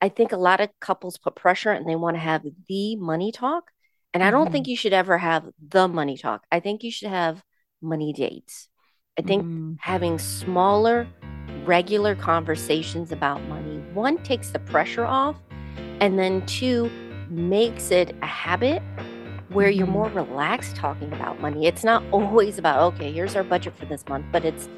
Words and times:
I 0.00 0.08
think 0.08 0.32
a 0.32 0.36
lot 0.36 0.60
of 0.60 0.70
couples 0.80 1.18
put 1.18 1.36
pressure 1.36 1.70
and 1.70 1.88
they 1.88 1.96
want 1.96 2.16
to 2.16 2.20
have 2.20 2.42
the 2.68 2.96
money 2.96 3.32
talk. 3.32 3.70
And 4.14 4.24
I 4.24 4.30
don't 4.30 4.44
Mm-hmm. 4.46 4.52
think 4.52 4.66
you 4.66 4.76
should 4.76 4.92
ever 4.92 5.18
have 5.18 5.44
the 5.66 5.86
money 5.88 6.16
talk. 6.16 6.44
I 6.50 6.60
think 6.60 6.82
you 6.82 6.90
should 6.90 7.10
have 7.10 7.42
money 7.82 8.12
dates. 8.12 8.68
I 9.18 9.22
think 9.22 9.44
Mm. 9.44 9.76
having 9.80 10.18
smaller, 10.18 11.06
regular 11.64 12.14
conversations 12.14 13.12
about 13.12 13.42
money, 13.44 13.78
one 13.92 14.18
takes 14.22 14.50
the 14.50 14.58
pressure 14.60 15.04
off, 15.04 15.36
and 16.00 16.18
then 16.18 16.44
two 16.46 16.90
makes 17.28 17.90
it 17.90 18.14
a 18.22 18.26
habit 18.26 18.82
where 19.50 19.68
you're 19.70 19.86
Mhm. 19.86 19.90
more 19.92 20.08
relaxed 20.08 20.76
talking 20.76 21.12
about 21.12 21.40
money. 21.40 21.66
It's 21.66 21.84
not 21.84 22.02
always 22.12 22.58
about, 22.58 22.80
okay, 22.94 23.12
here's 23.12 23.36
our 23.36 23.44
budget 23.44 23.74
for 23.76 23.84
this 23.86 24.04
month, 24.08 24.24
but 24.32 24.44
it's, 24.44 24.68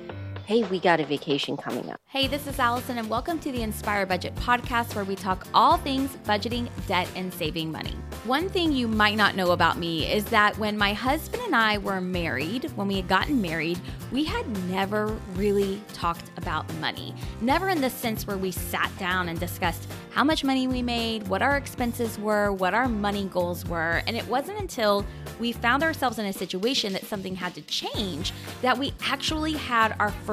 hey, 0.45 0.65
we 0.65 0.81
got 0.81 0.99
a 0.99 1.07
vacation 1.07 1.57
coming 1.57 1.89
up. 1.91 2.01
Hey, 2.09 2.27
this 2.27 2.47
is 2.47 2.59
Allison, 2.59 2.99
and 2.99 3.09
welcome 3.09 3.39
to 3.39 3.53
the 3.53 3.63
Inspired 3.63 4.09
Budget 4.09 4.35
podcast, 4.35 4.95
where 4.95 5.05
we 5.05 5.15
talk 5.15 5.47
all 5.55 5.77
things 5.77 6.17
budgeting, 6.25 6.69
debt, 6.87 7.09
and 7.15 7.33
saving 7.33 7.71
money. 7.71 7.95
One 8.25 8.49
thing 8.49 8.73
you 8.73 8.89
might 8.89 9.17
not 9.17 9.37
know 9.37 9.53
about 9.53 9.79
me 9.79 10.11
is 10.13 10.25
that 10.27 10.59
when 10.59 10.77
my 10.77 10.93
husband 10.95 11.43
and 11.45 11.55
I 11.55 11.79
were 11.79 12.01
married, 12.01 12.65
when 12.77 12.89
we 12.89 12.97
had 12.97 13.09
gotten 13.09 13.41
married, 13.41 13.81
we 14.11 14.25
had 14.25 14.47
never 14.69 15.07
really 15.35 15.81
talked 15.93 16.31
about 16.37 16.73
money. 16.75 17.15
Never 17.41 17.69
in 17.69 17.81
the 17.81 17.91
sense 17.91 18.27
where 18.27 18.37
we 18.37 18.51
sat 18.51 18.91
down 18.99 19.29
and 19.29 19.39
discussed 19.39 19.89
how 20.11 20.25
much 20.25 20.45
money 20.45 20.67
we 20.69 20.83
made, 20.83 21.27
what 21.29 21.41
our 21.41 21.57
expenses 21.57 22.19
were, 22.19 22.53
what 22.53 22.75
our 22.75 22.89
money 22.89 23.25
goals 23.27 23.65
were. 23.67 24.03
And 24.07 24.17
it 24.17 24.27
wasn't 24.29 24.59
until 24.59 25.07
we 25.41 25.53
found 25.53 25.83
ourselves 25.83 26.19
in 26.19 26.27
a 26.27 26.33
situation 26.33 26.93
that 26.93 27.07
something 27.07 27.35
had 27.35 27.55
to 27.55 27.63
change 27.63 28.33
that 28.61 28.77
we 28.77 28.93
actually 29.07 29.55
had 29.55 29.97
our 29.99 30.11
first 30.11 30.32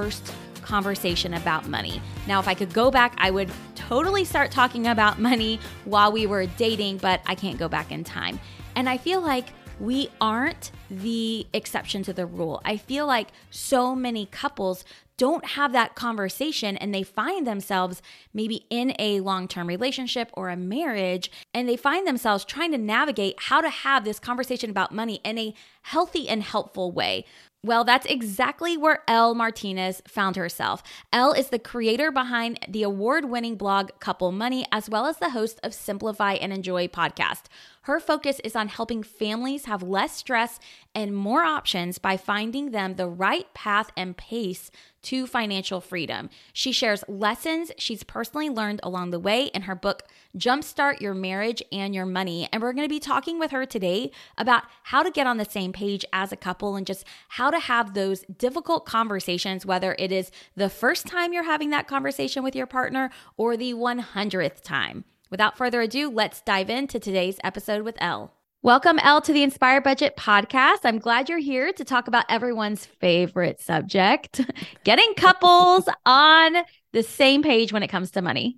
conversation 0.61 1.33
about 1.33 1.67
money. 1.67 2.01
Now, 2.27 2.39
if 2.39 2.47
I 2.47 2.53
could 2.53 2.73
go 2.73 2.91
back, 2.91 3.15
I 3.17 3.31
would 3.31 3.49
totally 3.75 4.23
start 4.23 4.51
talking 4.51 4.87
about 4.87 5.19
money 5.29 5.59
while 5.85 6.11
we 6.11 6.27
were 6.27 6.45
dating, 6.45 6.97
but 6.97 7.21
I 7.25 7.35
can't 7.35 7.57
go 7.57 7.67
back 7.67 7.91
in 7.91 8.03
time. 8.03 8.39
And 8.75 8.87
I 8.87 8.97
feel 8.97 9.21
like 9.21 9.47
we 9.79 10.09
aren't 10.19 10.71
the 10.89 11.47
exception 11.53 12.03
to 12.03 12.13
the 12.13 12.25
rule. 12.25 12.61
I 12.65 12.77
feel 12.77 13.07
like 13.07 13.29
so 13.49 13.95
many 13.95 14.25
couples 14.25 14.83
don't 15.19 15.45
have 15.45 15.73
that 15.73 15.95
conversation 15.95 16.77
and 16.77 16.95
they 16.95 17.03
find 17.03 17.45
themselves 17.45 18.01
maybe 18.33 18.65
in 18.69 18.93
a 18.97 19.19
long 19.19 19.49
term 19.49 19.67
relationship 19.67 20.29
or 20.33 20.47
a 20.49 20.55
marriage 20.55 21.29
and 21.53 21.67
they 21.67 21.75
find 21.75 22.07
themselves 22.07 22.45
trying 22.45 22.71
to 22.71 22.77
navigate 22.77 23.35
how 23.37 23.59
to 23.59 23.69
have 23.69 24.05
this 24.05 24.17
conversation 24.17 24.69
about 24.69 24.93
money 24.93 25.19
in 25.25 25.37
a 25.37 25.53
healthy 25.81 26.29
and 26.29 26.41
helpful 26.41 26.91
way. 26.91 27.25
Well, 27.61 27.83
that's 27.83 28.05
exactly 28.05 28.77
where 28.77 29.03
Elle 29.05 29.35
Martinez 29.35 30.01
found 30.07 30.37
herself. 30.37 30.81
Elle 31.11 31.33
is 31.33 31.49
the 31.49 31.59
creator 31.59 32.09
behind 32.09 32.57
the 32.69 32.83
award 32.83 33.25
winning 33.25 33.57
blog 33.57 33.89
Couple 33.99 34.31
Money, 34.31 34.65
as 34.71 34.89
well 34.89 35.05
as 35.05 35.17
the 35.17 35.31
host 35.31 35.59
of 35.61 35.73
Simplify 35.73 36.35
and 36.35 36.53
Enjoy 36.53 36.87
podcast. 36.87 37.43
Her 37.89 37.99
focus 37.99 38.39
is 38.43 38.55
on 38.55 38.67
helping 38.67 39.01
families 39.01 39.65
have 39.65 39.81
less 39.81 40.15
stress 40.15 40.59
and 40.93 41.11
more 41.11 41.41
options 41.41 41.97
by 41.97 42.17
finding 42.17 42.69
them 42.69 42.97
the 42.97 43.07
right 43.07 43.51
path 43.55 43.89
and 43.97 44.15
pace 44.15 44.69
to 45.01 45.25
financial 45.25 45.81
freedom. 45.81 46.29
She 46.53 46.71
shares 46.71 47.03
lessons 47.07 47.71
she's 47.79 48.03
personally 48.03 48.47
learned 48.47 48.79
along 48.83 49.09
the 49.09 49.19
way 49.19 49.45
in 49.55 49.63
her 49.63 49.73
book, 49.73 50.03
Jumpstart 50.37 51.01
Your 51.01 51.15
Marriage 51.15 51.63
and 51.71 51.95
Your 51.95 52.05
Money. 52.05 52.47
And 52.53 52.61
we're 52.61 52.73
going 52.73 52.87
to 52.87 52.93
be 52.93 52.99
talking 52.99 53.39
with 53.39 53.49
her 53.49 53.65
today 53.65 54.11
about 54.37 54.65
how 54.83 55.01
to 55.01 55.09
get 55.09 55.25
on 55.25 55.37
the 55.37 55.45
same 55.45 55.73
page 55.73 56.05
as 56.13 56.31
a 56.31 56.37
couple 56.37 56.75
and 56.75 56.85
just 56.85 57.05
how 57.29 57.49
to 57.49 57.57
have 57.57 57.95
those 57.95 58.19
difficult 58.37 58.85
conversations, 58.85 59.65
whether 59.65 59.95
it 59.97 60.11
is 60.11 60.29
the 60.55 60.69
first 60.69 61.07
time 61.07 61.33
you're 61.33 61.41
having 61.41 61.71
that 61.71 61.87
conversation 61.87 62.43
with 62.43 62.55
your 62.55 62.67
partner 62.67 63.09
or 63.35 63.57
the 63.57 63.73
100th 63.73 64.61
time. 64.61 65.05
Without 65.31 65.57
further 65.57 65.81
ado, 65.81 66.09
let's 66.09 66.41
dive 66.41 66.71
into 66.71 66.99
today's 66.99 67.37
episode 67.43 67.83
with 67.83 67.95
Elle. 67.99 68.33
Welcome, 68.63 68.97
Elle, 68.97 69.21
to 69.21 69.31
the 69.31 69.43
Inspired 69.43 69.83
Budget 69.83 70.17
podcast. 70.17 70.79
I'm 70.85 70.97
glad 70.97 71.29
you're 71.29 71.37
here 71.37 71.71
to 71.71 71.85
talk 71.85 72.07
about 72.07 72.25
everyone's 72.29 72.87
favorite 72.87 73.61
subject 73.61 74.41
getting 74.83 75.13
couples 75.13 75.87
on 76.05 76.55
the 76.93 77.03
same 77.03 77.43
page 77.43 77.71
when 77.71 77.83
it 77.83 77.89
comes 77.89 78.09
to 78.11 78.23
money. 78.23 78.57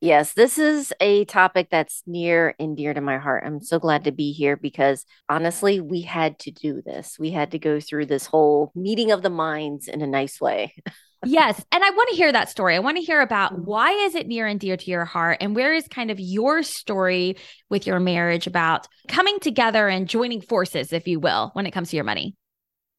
Yes, 0.00 0.32
this 0.32 0.58
is 0.58 0.92
a 1.00 1.24
topic 1.26 1.68
that's 1.70 2.02
near 2.04 2.56
and 2.58 2.76
dear 2.76 2.92
to 2.92 3.00
my 3.00 3.18
heart. 3.18 3.44
I'm 3.46 3.60
so 3.60 3.78
glad 3.78 4.04
to 4.04 4.12
be 4.12 4.32
here 4.32 4.56
because 4.56 5.06
honestly, 5.28 5.80
we 5.80 6.00
had 6.02 6.38
to 6.40 6.50
do 6.50 6.82
this. 6.82 7.16
We 7.16 7.30
had 7.30 7.52
to 7.52 7.60
go 7.60 7.78
through 7.78 8.06
this 8.06 8.26
whole 8.26 8.72
meeting 8.74 9.12
of 9.12 9.22
the 9.22 9.30
minds 9.30 9.86
in 9.86 10.02
a 10.02 10.06
nice 10.06 10.40
way. 10.40 10.74
yes, 11.26 11.64
and 11.72 11.82
I 11.84 11.90
want 11.90 12.08
to 12.10 12.16
hear 12.16 12.32
that 12.32 12.48
story. 12.48 12.74
I 12.76 12.80
want 12.80 12.96
to 12.96 13.02
hear 13.02 13.20
about 13.20 13.58
why 13.58 13.90
is 13.92 14.14
it 14.14 14.26
near 14.26 14.46
and 14.46 14.58
dear 14.60 14.76
to 14.76 14.90
your 14.90 15.04
heart 15.04 15.38
and 15.40 15.54
where 15.54 15.74
is 15.74 15.86
kind 15.88 16.10
of 16.10 16.20
your 16.20 16.62
story 16.62 17.36
with 17.68 17.86
your 17.86 18.00
marriage 18.00 18.46
about 18.46 18.86
coming 19.08 19.38
together 19.40 19.88
and 19.88 20.08
joining 20.08 20.40
forces, 20.40 20.92
if 20.92 21.06
you 21.06 21.20
will, 21.20 21.50
when 21.54 21.66
it 21.66 21.72
comes 21.72 21.90
to 21.90 21.96
your 21.96 22.04
money. 22.04 22.34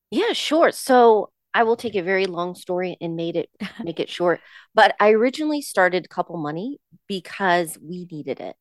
Yeah, 0.09 0.33
sure. 0.33 0.71
So 0.71 1.31
I 1.53 1.63
will 1.63 1.75
take 1.75 1.95
a 1.95 2.01
very 2.01 2.25
long 2.25 2.55
story 2.55 2.97
and 3.01 3.15
made 3.15 3.35
it 3.35 3.49
make 3.83 3.99
it 3.99 4.09
short. 4.09 4.39
But 4.73 4.95
I 4.99 5.11
originally 5.11 5.61
started 5.61 6.09
Couple 6.09 6.37
Money 6.37 6.79
because 7.07 7.77
we 7.81 8.07
needed 8.11 8.39
it. 8.39 8.55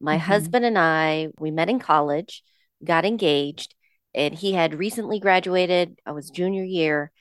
My 0.00 0.16
Mhm. 0.16 0.20
husband 0.20 0.64
and 0.64 0.78
I, 0.78 1.28
we 1.38 1.50
met 1.50 1.68
in 1.70 1.78
college, 1.78 2.42
got 2.84 3.04
engaged, 3.04 3.74
and 4.14 4.34
he 4.34 4.52
had 4.52 4.74
recently 4.74 5.20
graduated. 5.20 5.98
I 6.06 6.12
was 6.12 6.30
junior 6.30 6.64
year, 6.64 7.12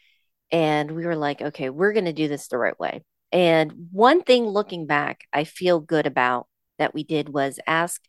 and 0.51 0.91
we 0.91 1.05
were 1.05 1.15
like, 1.15 1.41
okay, 1.41 1.69
we're 1.69 1.93
going 1.93 2.05
to 2.05 2.13
do 2.13 2.27
this 2.27 2.47
the 2.47 2.57
right 2.57 2.79
way. 2.79 3.03
And 3.31 3.89
one 3.91 4.23
thing 4.23 4.45
looking 4.45 4.87
back, 4.87 5.27
I 5.33 5.43
feel 5.43 5.79
good 5.79 6.07
about 6.07 6.47
that 6.79 6.93
we 6.93 7.03
did 7.03 7.29
was 7.29 7.59
ask 7.67 8.01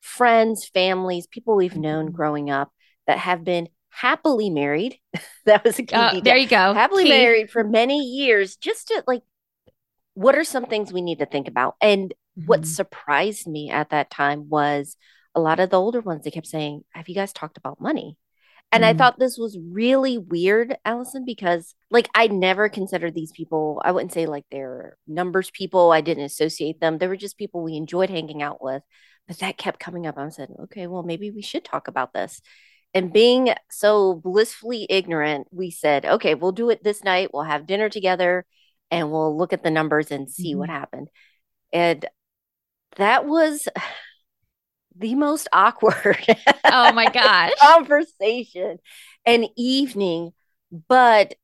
friends, 0.00 0.68
families, 0.68 1.26
people 1.26 1.56
we've 1.56 1.76
known 1.76 2.08
Mhm. 2.08 2.12
growing 2.12 2.50
up 2.50 2.72
that 3.06 3.18
have 3.18 3.44
been 3.44 3.68
happily 3.90 4.50
married. 4.50 4.98
that 5.46 5.64
was 5.64 5.78
a 5.78 5.82
key 5.82 5.94
Uh, 5.94 6.20
there 6.20 6.36
you 6.36 6.48
go. 6.48 6.74
happily 6.74 7.04
Key. 7.04 7.10
married 7.10 7.50
for 7.50 7.64
many 7.64 8.00
years, 8.00 8.56
just 8.56 8.88
to 8.88 9.02
like, 9.06 9.22
what 10.14 10.36
are 10.36 10.44
some 10.44 10.66
things 10.66 10.92
we 10.92 11.02
need 11.02 11.18
to 11.20 11.26
think 11.26 11.48
about? 11.48 11.74
And 11.80 12.12
what 12.46 12.62
Mhm. 12.62 12.66
surprised 12.66 13.46
me 13.46 13.70
at 13.70 13.90
that 13.90 14.10
time 14.10 14.48
was 14.48 14.96
a 15.34 15.40
lot 15.40 15.60
of 15.60 15.70
the 15.70 15.80
older 15.80 16.00
ones, 16.00 16.24
they 16.24 16.30
kept 16.30 16.46
saying, 16.46 16.84
Have 16.90 17.08
you 17.08 17.14
guys 17.14 17.32
talked 17.32 17.56
about 17.58 17.80
money? 17.80 18.18
And 18.72 18.84
I 18.86 18.94
Mm. 18.94 18.98
thought 18.98 19.18
this 19.18 19.36
was 19.36 19.58
really 19.58 20.16
weird, 20.18 20.76
Allison, 20.84 21.24
because 21.26 21.74
like 21.90 22.08
I 22.14 22.26
never 22.28 22.70
considered 22.70 23.14
these 23.14 23.30
people, 23.32 23.82
I 23.84 23.92
wouldn't 23.92 24.12
say 24.12 24.24
like 24.26 24.46
they're 24.50 24.96
numbers 25.06 25.50
people. 25.50 25.92
I 25.92 26.00
didn't 26.00 26.24
associate 26.24 26.80
them. 26.80 26.96
They 26.98 27.06
were 27.06 27.16
just 27.16 27.36
people 27.36 27.62
we 27.62 27.76
enjoyed 27.76 28.08
hanging 28.10 28.42
out 28.42 28.62
with. 28.64 28.82
But 29.28 29.38
that 29.38 29.58
kept 29.58 29.78
coming 29.78 30.06
up. 30.06 30.16
I 30.18 30.28
said, 30.30 30.48
okay, 30.64 30.86
well, 30.86 31.02
maybe 31.02 31.30
we 31.30 31.42
should 31.42 31.64
talk 31.64 31.86
about 31.86 32.12
this. 32.12 32.40
And 32.94 33.12
being 33.12 33.54
so 33.70 34.14
blissfully 34.14 34.86
ignorant, 34.90 35.48
we 35.50 35.70
said, 35.70 36.04
okay, 36.04 36.34
we'll 36.34 36.52
do 36.52 36.70
it 36.70 36.82
this 36.82 37.04
night. 37.04 37.30
We'll 37.32 37.44
have 37.44 37.66
dinner 37.66 37.88
together 37.88 38.44
and 38.90 39.10
we'll 39.10 39.36
look 39.36 39.52
at 39.52 39.62
the 39.62 39.70
numbers 39.70 40.10
and 40.10 40.30
see 40.30 40.54
what 40.54 40.68
Mhm. 40.68 40.72
happened. 40.72 41.08
And 41.72 42.06
that 42.96 43.26
was 43.26 43.68
the 44.96 45.14
most 45.14 45.48
awkward 45.52 46.24
Oh 46.70 46.90
my 46.92 47.08
gosh. 47.08 47.52
conversation 47.60 48.78
and 49.26 49.46
evening. 49.56 50.32
But 50.88 51.34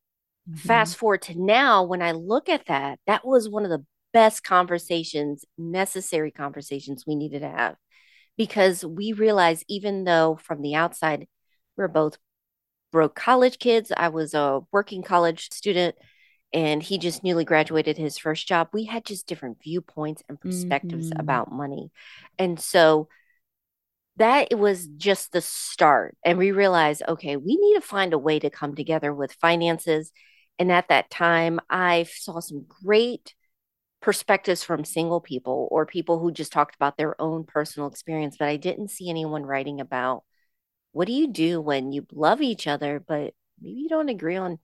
Mhm. 0.46 0.58
fast 0.66 0.96
forward 0.96 1.22
to 1.22 1.40
now, 1.40 1.84
when 1.84 2.02
I 2.02 2.12
look 2.12 2.48
at 2.48 2.66
that, 2.66 3.00
that 3.06 3.26
was 3.26 3.48
one 3.48 3.64
of 3.64 3.70
the 3.70 3.84
best 4.12 4.44
conversations, 4.44 5.44
necessary 5.58 6.30
conversations 6.30 7.04
we 7.06 7.16
needed 7.16 7.40
to 7.40 7.50
have 7.50 7.76
because 8.38 8.84
we 8.84 9.12
realized, 9.12 9.64
even 9.68 10.04
though 10.04 10.38
from 10.42 10.62
the 10.62 10.74
outside, 10.76 11.26
we're 11.76 11.88
both 11.88 12.18
broke 12.92 13.14
college 13.14 13.58
kids, 13.58 13.92
I 13.96 14.08
was 14.08 14.34
a 14.34 14.60
working 14.72 15.02
college 15.02 15.50
student. 15.52 15.96
And 16.52 16.82
he 16.82 16.98
just 16.98 17.22
newly 17.24 17.44
graduated 17.44 17.98
his 17.98 18.18
first 18.18 18.48
job. 18.48 18.70
We 18.72 18.84
had 18.84 19.04
just 19.04 19.26
different 19.26 19.58
viewpoints 19.62 20.22
and 20.28 20.40
perspectives 20.40 21.12
Mhm. 21.12 21.18
about 21.18 21.52
money. 21.52 21.90
And 22.38 22.58
so 22.58 23.08
that 24.18 24.58
was 24.58 24.86
just 24.96 25.32
the 25.32 25.40
start. 25.40 26.16
And 26.24 26.38
we 26.38 26.52
realized, 26.52 27.02
okay, 27.08 27.36
we 27.36 27.56
need 27.56 27.74
to 27.74 27.80
find 27.80 28.12
a 28.12 28.18
way 28.18 28.38
to 28.38 28.50
come 28.50 28.74
together 28.74 29.14
with 29.14 29.32
finances. 29.34 30.12
And 30.58 30.72
at 30.72 30.88
that 30.88 31.10
time, 31.10 31.60
I 31.70 32.04
saw 32.04 32.40
some 32.40 32.66
great 32.84 33.34
perspectives 34.00 34.62
from 34.62 34.84
single 34.84 35.20
people 35.20 35.68
or 35.70 35.86
people 35.86 36.18
who 36.18 36.32
just 36.32 36.52
talked 36.52 36.74
about 36.76 36.96
their 36.96 37.20
own 37.20 37.44
personal 37.44 37.88
experience, 37.88 38.36
but 38.38 38.48
I 38.48 38.56
didn't 38.56 38.90
see 38.90 39.10
anyone 39.10 39.44
writing 39.44 39.80
about 39.80 40.24
what 40.92 41.06
do 41.06 41.12
you 41.12 41.28
do 41.28 41.60
when 41.60 41.92
you 41.92 42.06
love 42.12 42.40
each 42.42 42.66
other, 42.66 43.00
but 43.06 43.34
maybe 43.60 43.80
you 43.80 43.88
don't 43.88 44.08
agree 44.08 44.36
on 44.36 44.58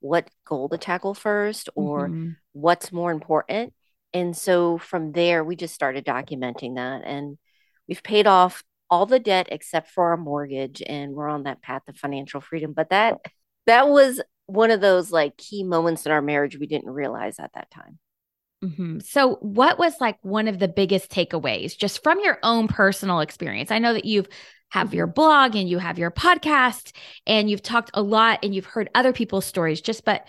what 0.00 0.28
goal 0.44 0.68
to 0.68 0.78
tackle 0.78 1.14
first 1.14 1.68
or 1.74 2.08
Mhm. 2.10 2.36
what's 2.52 2.92
more 2.92 3.12
important. 3.12 3.74
And 4.12 4.36
so 4.36 4.78
from 4.78 5.12
there, 5.12 5.44
we 5.44 5.56
just 5.56 5.74
started 5.74 6.04
documenting 6.04 6.76
that. 6.76 7.02
And 7.04 7.38
we've 7.88 8.02
paid 8.02 8.26
off 8.26 8.62
all 8.90 9.06
the 9.06 9.18
debt 9.18 9.48
except 9.50 9.90
for 9.90 10.10
our 10.10 10.16
mortgage. 10.16 10.82
And 10.86 11.12
we're 11.12 11.28
on 11.28 11.44
that 11.44 11.62
path 11.62 11.82
to 11.86 11.92
financial 11.92 12.40
freedom. 12.40 12.72
But 12.72 12.90
that 12.90 13.18
that 13.66 13.88
was 13.88 14.20
one 14.46 14.70
of 14.70 14.80
those 14.80 15.10
like 15.10 15.36
key 15.36 15.62
moments 15.62 16.06
in 16.06 16.12
our 16.12 16.22
marriage 16.22 16.58
we 16.58 16.66
didn't 16.66 16.90
realize 16.90 17.38
at 17.38 17.52
that 17.54 17.70
time. 17.70 17.98
Mm-hmm. 18.64 18.98
So, 19.00 19.36
what 19.36 19.78
was 19.78 19.94
like 20.00 20.18
one 20.22 20.48
of 20.48 20.58
the 20.58 20.68
biggest 20.68 21.10
takeaways 21.10 21.76
just 21.76 22.02
from 22.02 22.20
your 22.20 22.38
own 22.42 22.68
personal 22.68 23.20
experience? 23.20 23.70
I 23.70 23.78
know 23.78 23.94
that 23.94 24.04
you've 24.04 24.28
have 24.70 24.94
your 24.94 25.06
blog 25.06 25.56
and 25.56 25.68
you 25.68 25.78
have 25.78 25.98
your 25.98 26.10
podcast 26.10 26.92
and 27.26 27.50
you've 27.50 27.62
talked 27.62 27.90
a 27.94 28.02
lot 28.02 28.40
and 28.42 28.54
you've 28.54 28.66
heard 28.66 28.88
other 28.94 29.12
people's 29.12 29.44
stories 29.44 29.80
just 29.80 30.04
but 30.04 30.26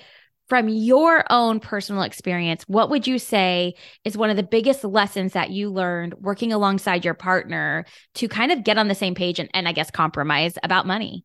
from 0.52 0.68
your 0.68 1.24
own 1.30 1.62
personal 1.62 2.02
experience 2.02 2.66
what 2.68 2.90
would 2.90 3.08
you 3.08 3.18
say 3.18 3.74
is 4.04 4.18
one 4.18 4.30
of 4.30 4.36
the 4.36 4.44
biggest 4.44 4.84
lessons 4.84 5.32
that 5.32 5.50
you 5.50 5.70
learned 5.70 6.14
working 6.16 6.52
alongside 6.52 7.06
your 7.06 7.14
partner 7.14 7.86
to 8.14 8.28
kind 8.28 8.52
of 8.52 8.66
get 8.66 8.78
on 8.78 8.90
the 8.90 8.94
same 8.94 9.16
page 9.16 9.40
and, 9.40 9.50
and 9.54 9.66
i 9.66 9.72
guess 9.72 9.90
compromise 9.90 10.58
about 10.62 10.86
money 10.86 11.24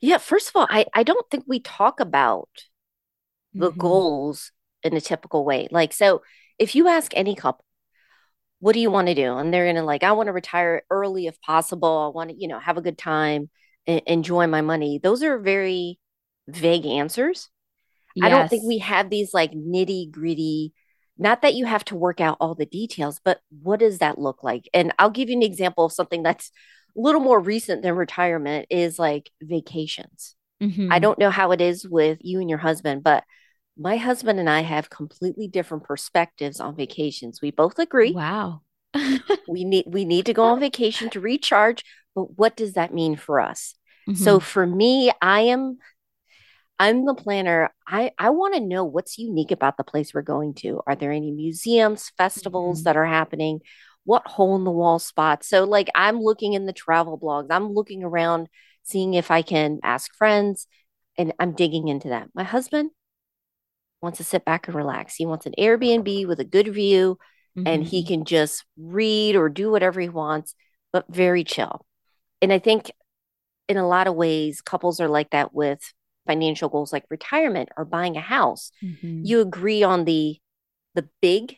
yeah 0.00 0.18
first 0.18 0.48
of 0.48 0.56
all 0.56 0.66
i, 0.68 0.84
I 0.92 1.04
don't 1.04 1.30
think 1.30 1.44
we 1.46 1.60
talk 1.60 2.00
about 2.00 2.48
the 3.54 3.70
mm-hmm. 3.70 3.80
goals 3.80 4.52
in 4.82 4.96
a 4.96 5.00
typical 5.00 5.44
way. 5.44 5.68
Like, 5.70 5.92
so 5.92 6.22
if 6.58 6.74
you 6.74 6.88
ask 6.88 7.12
any 7.14 7.34
couple, 7.34 7.64
what 8.60 8.72
do 8.72 8.80
you 8.80 8.90
want 8.90 9.08
to 9.08 9.14
do? 9.14 9.36
And 9.36 9.52
they're 9.52 9.66
going 9.66 9.76
to 9.76 9.82
like, 9.82 10.02
I 10.02 10.12
want 10.12 10.26
to 10.26 10.32
retire 10.32 10.82
early 10.90 11.26
if 11.26 11.40
possible. 11.40 12.12
I 12.12 12.16
want 12.16 12.30
to, 12.30 12.36
you 12.36 12.48
know, 12.48 12.58
have 12.58 12.76
a 12.76 12.82
good 12.82 12.98
time, 12.98 13.50
enjoy 13.86 14.46
my 14.46 14.60
money. 14.60 14.98
Those 15.02 15.22
are 15.22 15.38
very 15.38 15.98
vague 16.48 16.86
answers. 16.86 17.48
Yes. 18.18 18.26
I 18.26 18.28
don't 18.30 18.48
think 18.48 18.64
we 18.64 18.78
have 18.78 19.10
these 19.10 19.32
like 19.34 19.52
nitty 19.52 20.10
gritty, 20.10 20.72
not 21.16 21.42
that 21.42 21.54
you 21.54 21.64
have 21.66 21.84
to 21.86 21.96
work 21.96 22.20
out 22.20 22.36
all 22.40 22.54
the 22.54 22.66
details, 22.66 23.20
but 23.24 23.40
what 23.62 23.80
does 23.80 23.98
that 23.98 24.18
look 24.18 24.42
like? 24.42 24.68
And 24.72 24.92
I'll 24.98 25.10
give 25.10 25.28
you 25.28 25.36
an 25.36 25.42
example 25.42 25.84
of 25.84 25.92
something 25.92 26.22
that's 26.22 26.50
a 26.96 27.00
little 27.00 27.20
more 27.20 27.40
recent 27.40 27.82
than 27.82 27.94
retirement 27.94 28.66
is 28.70 28.98
like 28.98 29.30
vacations. 29.40 30.36
Mm-hmm. 30.62 30.92
I 30.92 30.98
don't 30.98 31.18
know 31.18 31.30
how 31.30 31.52
it 31.52 31.60
is 31.60 31.86
with 31.88 32.18
you 32.20 32.40
and 32.40 32.50
your 32.50 32.58
husband, 32.58 33.02
but 33.02 33.24
my 33.76 33.96
husband 33.96 34.40
and 34.40 34.50
I 34.50 34.62
have 34.62 34.90
completely 34.90 35.46
different 35.46 35.84
perspectives 35.84 36.58
on 36.58 36.76
vacations. 36.76 37.40
We 37.40 37.52
both 37.52 37.78
agree. 37.78 38.12
Wow. 38.12 38.62
we 39.48 39.64
need 39.64 39.84
we 39.86 40.04
need 40.04 40.26
to 40.26 40.32
go 40.32 40.44
on 40.44 40.60
vacation 40.60 41.10
to 41.10 41.20
recharge, 41.20 41.84
but 42.14 42.38
what 42.38 42.56
does 42.56 42.72
that 42.72 42.92
mean 42.92 43.16
for 43.16 43.38
us? 43.38 43.74
Mm-hmm. 44.08 44.22
So 44.22 44.40
for 44.40 44.66
me, 44.66 45.12
I 45.20 45.42
am 45.42 45.78
I'm 46.78 47.04
the 47.04 47.14
planner. 47.14 47.70
I 47.86 48.12
I 48.18 48.30
want 48.30 48.54
to 48.54 48.60
know 48.60 48.84
what's 48.84 49.18
unique 49.18 49.50
about 49.50 49.76
the 49.76 49.84
place 49.84 50.14
we're 50.14 50.22
going 50.22 50.54
to. 50.54 50.80
Are 50.86 50.96
there 50.96 51.12
any 51.12 51.30
museums, 51.30 52.12
festivals 52.16 52.78
mm-hmm. 52.78 52.84
that 52.84 52.96
are 52.96 53.06
happening? 53.06 53.60
What 54.04 54.26
hole 54.26 54.56
in 54.56 54.64
the 54.64 54.70
wall 54.70 54.98
spots? 54.98 55.48
So 55.48 55.64
like 55.64 55.88
I'm 55.94 56.20
looking 56.20 56.54
in 56.54 56.66
the 56.66 56.72
travel 56.72 57.18
blogs. 57.18 57.48
I'm 57.50 57.72
looking 57.72 58.04
around 58.04 58.48
seeing 58.82 59.14
if 59.14 59.30
I 59.30 59.42
can 59.42 59.80
ask 59.82 60.14
friends 60.14 60.66
and 61.16 61.32
I'm 61.38 61.52
digging 61.52 61.88
into 61.88 62.08
that. 62.08 62.28
My 62.34 62.44
husband, 62.44 62.90
wants 64.00 64.18
to 64.18 64.24
sit 64.24 64.44
back 64.44 64.68
and 64.68 64.76
relax. 64.76 65.14
He 65.14 65.26
wants 65.26 65.46
an 65.46 65.54
Airbnb 65.58 66.26
with 66.26 66.40
a 66.40 66.44
good 66.44 66.68
view 66.68 67.18
mm-hmm. 67.56 67.66
and 67.66 67.84
he 67.84 68.00
mm-hmm. 68.00 68.08
can 68.08 68.24
just 68.24 68.64
read 68.76 69.36
or 69.36 69.48
do 69.48 69.70
whatever 69.70 70.00
he 70.00 70.08
wants, 70.08 70.54
but 70.92 71.06
very 71.08 71.44
chill. 71.44 71.84
And 72.40 72.52
I 72.52 72.58
think 72.58 72.90
in 73.68 73.76
a 73.76 73.88
lot 73.88 74.06
of 74.06 74.14
ways, 74.14 74.60
couples 74.60 75.00
are 75.00 75.08
like 75.08 75.30
that 75.30 75.52
with 75.52 75.80
financial 76.28 76.68
goals 76.68 76.92
like 76.92 77.04
retirement 77.10 77.70
or 77.76 77.84
buying 77.84 78.16
a 78.16 78.20
house. 78.20 78.70
Mm-hmm. 78.82 79.22
You 79.24 79.40
agree 79.40 79.82
on 79.82 80.04
the 80.04 80.38
the 80.94 81.08
big 81.20 81.56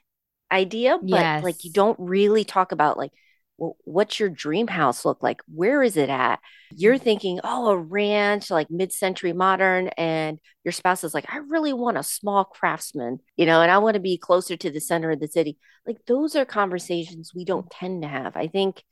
idea, 0.51 0.99
but 0.99 1.09
yes. 1.09 1.45
like 1.45 1.65
you 1.65 1.73
don't 1.73 1.99
really 2.01 2.45
talk 2.45 2.73
about 2.73 2.97
like 2.97 3.13
well, 3.61 3.77
what's 3.85 4.19
your 4.19 4.31
dream 4.31 4.67
house 4.67 5.05
look 5.05 5.23
like? 5.23 5.43
Where 5.55 5.83
is 5.83 5.99
it 5.99 6.09
at? 6.09 6.41
You're 6.75 6.97
mm. 6.97 7.03
thinking, 7.03 7.41
oh, 7.45 7.69
a 7.69 7.77
ranch, 7.77 8.51
like 8.51 8.71
mid 8.71 8.91
century 8.91 9.35
modern. 9.35 9.89
And 9.99 10.41
your 10.65 10.73
spouse 10.73 11.05
is 11.05 11.13
like, 11.13 11.27
I 11.29 11.41
really 11.47 11.75
want 11.75 11.99
a 11.99 12.03
small 12.03 12.47
craftsman, 12.47 13.21
you 13.37 13.45
know, 13.45 13.61
and 13.61 13.71
I 13.71 13.77
want 13.77 13.95
to 13.95 14.01
be 14.01 14.17
closer 14.17 14.57
to 14.57 14.71
the 14.71 14.81
center 14.81 15.11
of 15.11 15.21
the 15.21 15.29
city. 15.29 15.59
Like 15.87 15.99
those 16.07 16.35
are 16.37 16.47
conversations 16.47 17.35
we 17.35 17.45
don't 17.45 17.71
tend 17.71 18.01
to 18.01 18.09
have. 18.09 18.35
I 18.35 18.47
think 18.47 18.83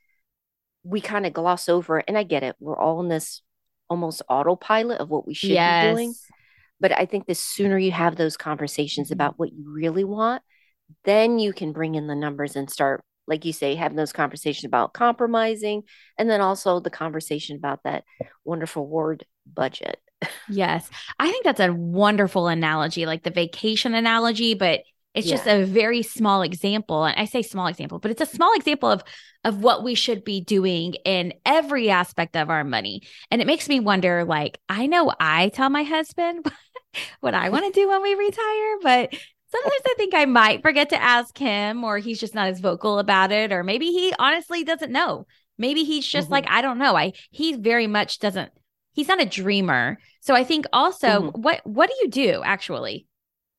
we 0.84 1.00
kind 1.00 1.24
of 1.24 1.32
gloss 1.32 1.68
over, 1.68 1.98
and 1.98 2.16
I 2.16 2.22
get 2.22 2.42
it. 2.42 2.56
We're 2.60 2.78
all 2.78 3.00
in 3.00 3.08
this 3.08 3.42
almost 3.88 4.22
autopilot 4.28 5.00
of 5.00 5.10
what 5.10 5.26
we 5.26 5.34
should 5.34 5.50
yes. 5.50 5.84
be 5.84 5.94
doing. 5.94 6.14
But 6.80 6.92
I 6.92 7.06
think 7.06 7.26
the 7.26 7.34
sooner 7.34 7.78
you 7.78 7.92
have 7.92 8.16
those 8.16 8.36
conversations 8.36 9.10
about 9.10 9.38
what 9.38 9.52
you 9.52 9.64
really 9.66 10.04
want, 10.04 10.42
then 11.04 11.38
you 11.38 11.52
can 11.52 11.72
bring 11.72 11.94
in 11.96 12.06
the 12.06 12.14
numbers 12.14 12.54
and 12.54 12.70
start 12.70 13.02
like 13.28 13.44
you 13.44 13.52
say, 13.52 13.74
having 13.74 13.96
those 13.96 14.12
conversations 14.12 14.64
about 14.64 14.94
compromising, 14.94 15.82
and 16.16 16.28
then 16.28 16.40
also 16.40 16.80
the 16.80 16.90
conversation 16.90 17.56
about 17.56 17.80
that 17.84 18.04
wonderful 18.44 18.86
word 18.86 19.24
budget. 19.46 20.00
yes. 20.48 20.88
I 21.20 21.30
think 21.30 21.44
that's 21.44 21.60
a 21.60 21.72
wonderful 21.72 22.48
analogy, 22.48 23.06
like 23.06 23.22
the 23.22 23.30
vacation 23.30 23.94
analogy, 23.94 24.54
but 24.54 24.80
it's 25.18 25.26
yeah. 25.26 25.36
just 25.36 25.46
a 25.48 25.64
very 25.64 26.02
small 26.02 26.42
example. 26.42 27.04
And 27.04 27.18
I 27.18 27.24
say 27.24 27.42
small 27.42 27.66
example, 27.66 27.98
but 27.98 28.10
it's 28.10 28.20
a 28.20 28.26
small 28.26 28.54
example 28.54 28.90
of 28.90 29.02
of 29.44 29.62
what 29.62 29.84
we 29.84 29.94
should 29.94 30.24
be 30.24 30.40
doing 30.40 30.94
in 31.04 31.32
every 31.46 31.90
aspect 31.90 32.36
of 32.36 32.50
our 32.50 32.64
money. 32.64 33.02
And 33.30 33.40
it 33.40 33.46
makes 33.46 33.68
me 33.68 33.80
wonder, 33.80 34.24
like, 34.24 34.58
I 34.68 34.86
know 34.86 35.12
I 35.20 35.48
tell 35.50 35.70
my 35.70 35.84
husband 35.84 36.50
what 37.20 37.34
I 37.34 37.48
want 37.50 37.72
to 37.72 37.80
do 37.80 37.88
when 37.88 38.02
we 38.02 38.14
retire, 38.14 38.78
but 38.82 39.14
Sometimes 39.50 39.80
I 39.86 39.94
think 39.96 40.14
I 40.14 40.26
might 40.26 40.60
forget 40.60 40.90
to 40.90 41.02
ask 41.02 41.38
him, 41.38 41.82
or 41.82 41.96
he's 41.96 42.20
just 42.20 42.34
not 42.34 42.48
as 42.48 42.60
vocal 42.60 42.98
about 42.98 43.32
it, 43.32 43.50
or 43.50 43.64
maybe 43.64 43.86
he 43.86 44.12
honestly 44.18 44.62
doesn't 44.62 44.92
know. 44.92 45.26
Maybe 45.56 45.84
he's 45.84 46.06
just 46.06 46.26
mm-hmm. 46.26 46.34
like, 46.34 46.50
I 46.50 46.60
don't 46.60 46.76
know. 46.76 46.94
I 46.94 47.14
he 47.30 47.56
very 47.56 47.86
much 47.86 48.18
doesn't. 48.18 48.52
He's 48.92 49.08
not 49.08 49.22
a 49.22 49.26
dreamer. 49.26 49.98
So 50.20 50.34
I 50.34 50.44
think 50.44 50.66
also, 50.70 51.08
mm-hmm. 51.08 51.40
what 51.40 51.62
what 51.64 51.88
do 51.88 51.96
you 52.02 52.10
do 52.10 52.42
actually? 52.44 53.06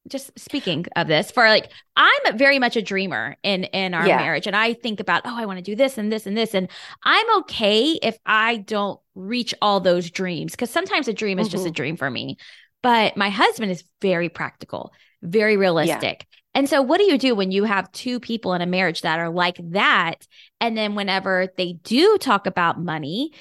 Just 0.07 0.37
speaking 0.39 0.85
of 0.95 1.07
this, 1.07 1.29
for 1.29 1.43
like, 1.47 1.71
I'm 1.95 2.37
very 2.37 2.57
much 2.57 2.75
a 2.75 2.81
dreamer 2.81 3.35
in 3.43 3.65
in 3.65 3.93
our 3.93 4.07
yeah. 4.07 4.17
marriage, 4.17 4.47
and 4.47 4.55
I 4.55 4.73
think 4.73 4.99
about, 4.99 5.23
oh, 5.25 5.35
I 5.35 5.45
want 5.45 5.57
to 5.57 5.63
do 5.63 5.75
this 5.75 5.97
and 5.97 6.11
this 6.11 6.25
and 6.25 6.37
this, 6.37 6.53
and 6.53 6.69
I'm 7.03 7.37
okay 7.39 7.99
if 8.01 8.17
I 8.25 8.57
don't 8.57 8.99
reach 9.13 9.53
all 9.61 9.79
those 9.79 10.09
dreams 10.09 10.51
because 10.51 10.69
sometimes 10.69 11.07
a 11.07 11.13
dream 11.13 11.37
is 11.37 11.47
mm-hmm. 11.47 11.51
just 11.51 11.65
a 11.65 11.67
mm-hmm. 11.67 11.75
dream 11.75 11.97
for 11.97 12.09
me. 12.09 12.37
But 12.81 13.17
my 13.17 13.29
husband 13.29 13.71
is 13.71 13.83
very 14.01 14.29
practical 14.29 14.93
very 15.21 15.57
realistic. 15.57 16.25
Yeah. 16.29 16.35
And 16.55 16.69
so, 16.69 16.81
what 16.81 16.97
do 16.97 17.05
you 17.05 17.17
do 17.17 17.35
when 17.35 17.51
you 17.51 17.63
have 17.63 17.91
two 17.91 18.19
people 18.19 18.53
in 18.53 18.61
a 18.61 18.65
marriage 18.65 19.01
that 19.01 19.19
are 19.19 19.29
like 19.29 19.57
that? 19.71 20.27
And 20.59 20.75
then, 20.75 20.95
whenever 20.95 21.47
they 21.57 21.73
do 21.73 22.17
talk 22.17 22.47
about 22.47 22.81
money, 22.81 23.31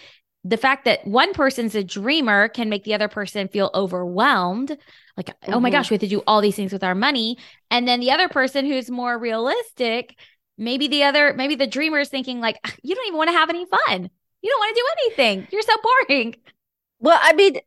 the 0.44 0.56
fact 0.56 0.84
that 0.84 1.06
one 1.06 1.32
person's 1.32 1.74
a 1.74 1.82
dreamer 1.82 2.48
can 2.48 2.68
make 2.68 2.84
the 2.84 2.94
other 2.94 3.08
person 3.08 3.48
feel 3.48 3.70
overwhelmed. 3.74 4.76
Like, 5.18 5.26
mm-hmm. 5.26 5.52
oh 5.52 5.60
my 5.60 5.70
gosh, 5.70 5.90
we 5.90 5.94
have 5.94 6.00
to 6.00 6.08
do 6.08 6.22
all 6.26 6.40
these 6.40 6.54
things 6.54 6.72
with 6.72 6.84
our 6.84 6.94
money. 6.94 7.36
And 7.70 7.86
then 7.86 7.98
the 8.00 8.12
other 8.12 8.28
person 8.28 8.64
who's 8.64 8.88
more 8.88 9.18
realistic, 9.18 10.16
maybe 10.56 10.86
the 10.86 11.02
other, 11.02 11.34
maybe 11.34 11.56
the 11.56 11.66
dreamer 11.66 11.98
is 11.98 12.08
thinking, 12.08 12.40
like, 12.40 12.56
you 12.82 12.94
don't 12.94 13.06
even 13.08 13.18
want 13.18 13.28
to 13.28 13.36
have 13.36 13.50
any 13.50 13.66
fun. 13.66 14.08
You 14.40 14.50
don't 14.50 14.60
want 14.60 14.76
to 14.76 14.80
do 14.80 14.86
anything. 15.02 15.48
You're 15.50 15.62
so 15.62 15.74
boring. 15.82 16.36
Well, 17.00 17.18
I 17.20 17.32
mean, 17.32 17.58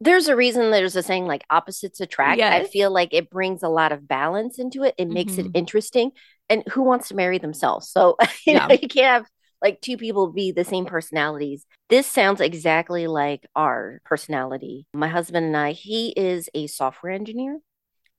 there's 0.00 0.28
a 0.28 0.36
reason 0.36 0.70
there's 0.70 0.96
a 0.96 1.02
saying 1.02 1.26
like 1.26 1.44
opposites 1.48 2.00
attract. 2.00 2.38
Yes. 2.38 2.66
I 2.66 2.68
feel 2.68 2.92
like 2.92 3.14
it 3.14 3.30
brings 3.30 3.62
a 3.62 3.68
lot 3.68 3.90
of 3.90 4.06
balance 4.06 4.58
into 4.58 4.82
it. 4.82 4.94
It 4.98 5.08
makes 5.08 5.32
mm-hmm. 5.32 5.46
it 5.46 5.58
interesting. 5.58 6.12
And 6.50 6.62
who 6.70 6.82
wants 6.82 7.08
to 7.08 7.14
marry 7.14 7.38
themselves? 7.38 7.88
So 7.88 8.16
you 8.46 8.52
yeah. 8.52 8.66
know, 8.66 8.76
you 8.80 8.88
can't 8.88 9.24
have 9.24 9.26
like 9.64 9.80
two 9.80 9.96
people 9.96 10.30
be 10.30 10.52
the 10.52 10.64
same 10.64 10.84
personalities. 10.84 11.66
This 11.88 12.06
sounds 12.06 12.40
exactly 12.40 13.08
like 13.08 13.46
our 13.56 14.00
personality. 14.04 14.86
My 14.94 15.08
husband 15.08 15.46
and 15.46 15.56
I, 15.56 15.72
he 15.72 16.10
is 16.10 16.48
a 16.54 16.68
software 16.68 17.12
engineer. 17.12 17.58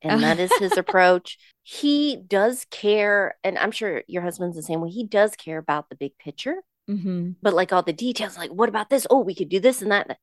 And 0.01 0.21
that 0.21 0.39
is 0.39 0.51
his 0.59 0.73
approach. 0.77 1.37
He 1.63 2.17
does 2.17 2.67
care, 2.69 3.35
and 3.43 3.57
I'm 3.57 3.71
sure 3.71 4.03
your 4.07 4.21
husband's 4.21 4.55
the 4.55 4.61
same 4.61 4.81
way. 4.81 4.89
He 4.89 5.05
does 5.05 5.35
care 5.35 5.57
about 5.57 5.89
the 5.89 5.95
big 5.95 6.17
picture, 6.19 6.57
mm-hmm. 6.87 7.31
but 7.41 7.55
like 7.55 7.73
all 7.73 7.81
the 7.81 7.93
details, 7.93 8.37
like 8.37 8.51
what 8.51 8.69
about 8.69 8.89
this? 8.89 9.07
Oh, 9.09 9.21
we 9.21 9.33
could 9.33 9.49
do 9.49 9.59
this 9.59 9.81
and 9.81 9.91
that. 9.91 10.19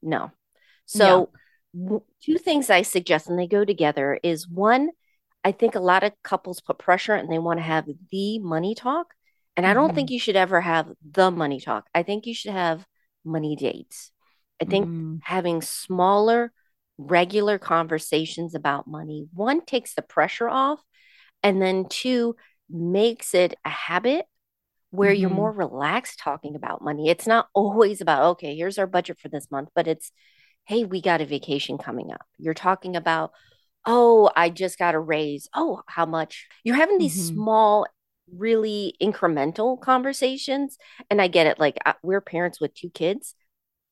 No, 0.00 0.30
so, 0.86 1.30
yeah. 1.74 1.98
two 2.22 2.38
things 2.38 2.70
I 2.70 2.82
suggest, 2.82 3.28
and 3.28 3.38
they 3.38 3.48
go 3.48 3.64
together, 3.64 4.18
is 4.22 4.48
one, 4.48 4.90
I 5.44 5.52
think 5.52 5.74
a 5.74 5.80
lot 5.80 6.04
of 6.04 6.12
couples 6.22 6.60
put 6.60 6.78
pressure 6.78 7.14
and 7.14 7.30
they 7.30 7.38
want 7.38 7.58
to 7.58 7.64
have 7.64 7.86
the 8.10 8.38
money 8.38 8.74
talk. 8.74 9.14
And 9.56 9.66
I 9.66 9.74
don't 9.74 9.94
think 9.94 10.08
mm-hmm. 10.08 10.14
you 10.14 10.20
should 10.20 10.36
ever 10.36 10.60
have 10.60 10.88
the 11.10 11.30
money 11.30 11.60
talk. 11.60 11.86
I 11.94 12.02
think 12.02 12.26
you 12.26 12.34
should 12.34 12.52
have 12.52 12.84
money 13.24 13.56
dates. 13.56 14.12
I 14.60 14.64
think 14.64 14.86
mm. 14.86 15.20
having 15.22 15.62
smaller, 15.62 16.52
regular 16.98 17.58
conversations 17.58 18.54
about 18.54 18.86
money, 18.86 19.28
one 19.32 19.64
takes 19.64 19.94
the 19.94 20.02
pressure 20.02 20.48
off, 20.48 20.80
and 21.42 21.60
then 21.60 21.86
two 21.88 22.36
makes 22.70 23.34
it 23.34 23.54
a 23.64 23.70
habit 23.70 24.26
where 24.90 25.12
mm-hmm. 25.12 25.20
you're 25.20 25.30
more 25.30 25.52
relaxed 25.52 26.18
talking 26.18 26.54
about 26.54 26.82
money. 26.82 27.08
It's 27.08 27.26
not 27.26 27.48
always 27.54 28.00
about, 28.00 28.24
okay, 28.32 28.56
here's 28.56 28.78
our 28.78 28.86
budget 28.86 29.18
for 29.18 29.28
this 29.28 29.50
month, 29.50 29.68
but 29.74 29.86
it's 29.86 30.10
hey, 30.66 30.84
we 30.84 31.00
got 31.00 31.20
a 31.20 31.26
vacation 31.26 31.78
coming 31.78 32.10
up. 32.12 32.26
You're 32.38 32.54
talking 32.54 32.96
about, 32.96 33.30
oh, 33.84 34.30
I 34.34 34.50
just 34.50 34.78
got 34.78 34.96
a 34.96 34.98
raise. 34.98 35.48
Oh, 35.54 35.82
how 35.86 36.06
much? 36.06 36.48
You're 36.64 36.74
having 36.74 36.98
these 36.98 37.16
mm-hmm. 37.16 37.36
small, 37.36 37.86
really 38.32 38.94
incremental 39.02 39.80
conversations. 39.80 40.78
And 41.10 41.20
I 41.20 41.28
get 41.28 41.46
it. 41.46 41.58
Like, 41.58 41.78
we're 42.02 42.20
parents 42.20 42.60
with 42.60 42.74
two 42.74 42.90
kids. 42.90 43.34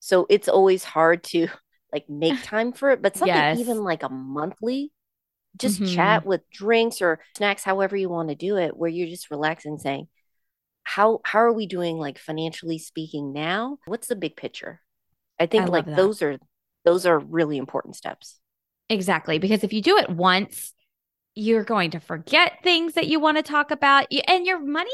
So 0.01 0.27
it's 0.31 0.49
always 0.49 0.85
hard 0.85 1.25
to 1.25 1.49
like 1.93 2.09
make 2.09 2.35
time 2.43 2.73
for 2.73 2.91
it. 2.91 3.03
But 3.03 3.17
something 3.17 3.47
yes. 3.49 3.59
even 3.59 3.79
like 3.85 4.03
a 4.03 4.09
monthly 4.09 4.93
just 5.59 5.81
Mhm. 5.81 5.95
chat 5.95 6.27
with 6.27 6.49
drinks 6.51 7.03
or 7.03 7.21
snacks, 7.37 7.65
however 7.65 7.97
you 7.97 8.09
want 8.09 8.29
to 8.31 8.35
do 8.35 8.57
it, 8.59 8.77
where 8.77 8.91
you're 8.91 9.09
just 9.09 9.31
relaxing, 9.31 9.79
saying, 9.79 10.09
how 10.85 11.21
how 11.25 11.41
are 11.41 11.53
we 11.53 11.67
doing 11.67 11.97
like 11.99 12.19
financially 12.19 12.79
speaking 12.79 13.33
now? 13.33 13.79
What's 13.87 14.09
the 14.09 14.17
big 14.17 14.37
picture? 14.37 14.81
I 15.41 15.47
think 15.47 15.65
I 15.65 15.69
like 15.71 15.87
that. 15.87 15.97
those 15.97 16.23
are 16.23 16.39
those 16.85 17.07
are 17.07 17.19
really 17.19 17.57
important 17.59 17.97
steps. 17.97 18.41
Exactly. 18.91 19.39
Because 19.39 19.65
if 19.65 19.73
you 19.73 19.83
do 19.83 19.97
it 19.99 20.11
once, 20.11 20.75
you're 21.35 21.65
going 21.65 21.91
to 21.93 22.01
forget 22.01 22.59
things 22.63 22.95
that 22.95 23.09
you 23.09 23.21
want 23.21 23.37
to 23.37 23.43
talk 23.43 23.71
about. 23.71 24.07
And 24.29 24.47
your 24.47 24.61
money 24.61 24.91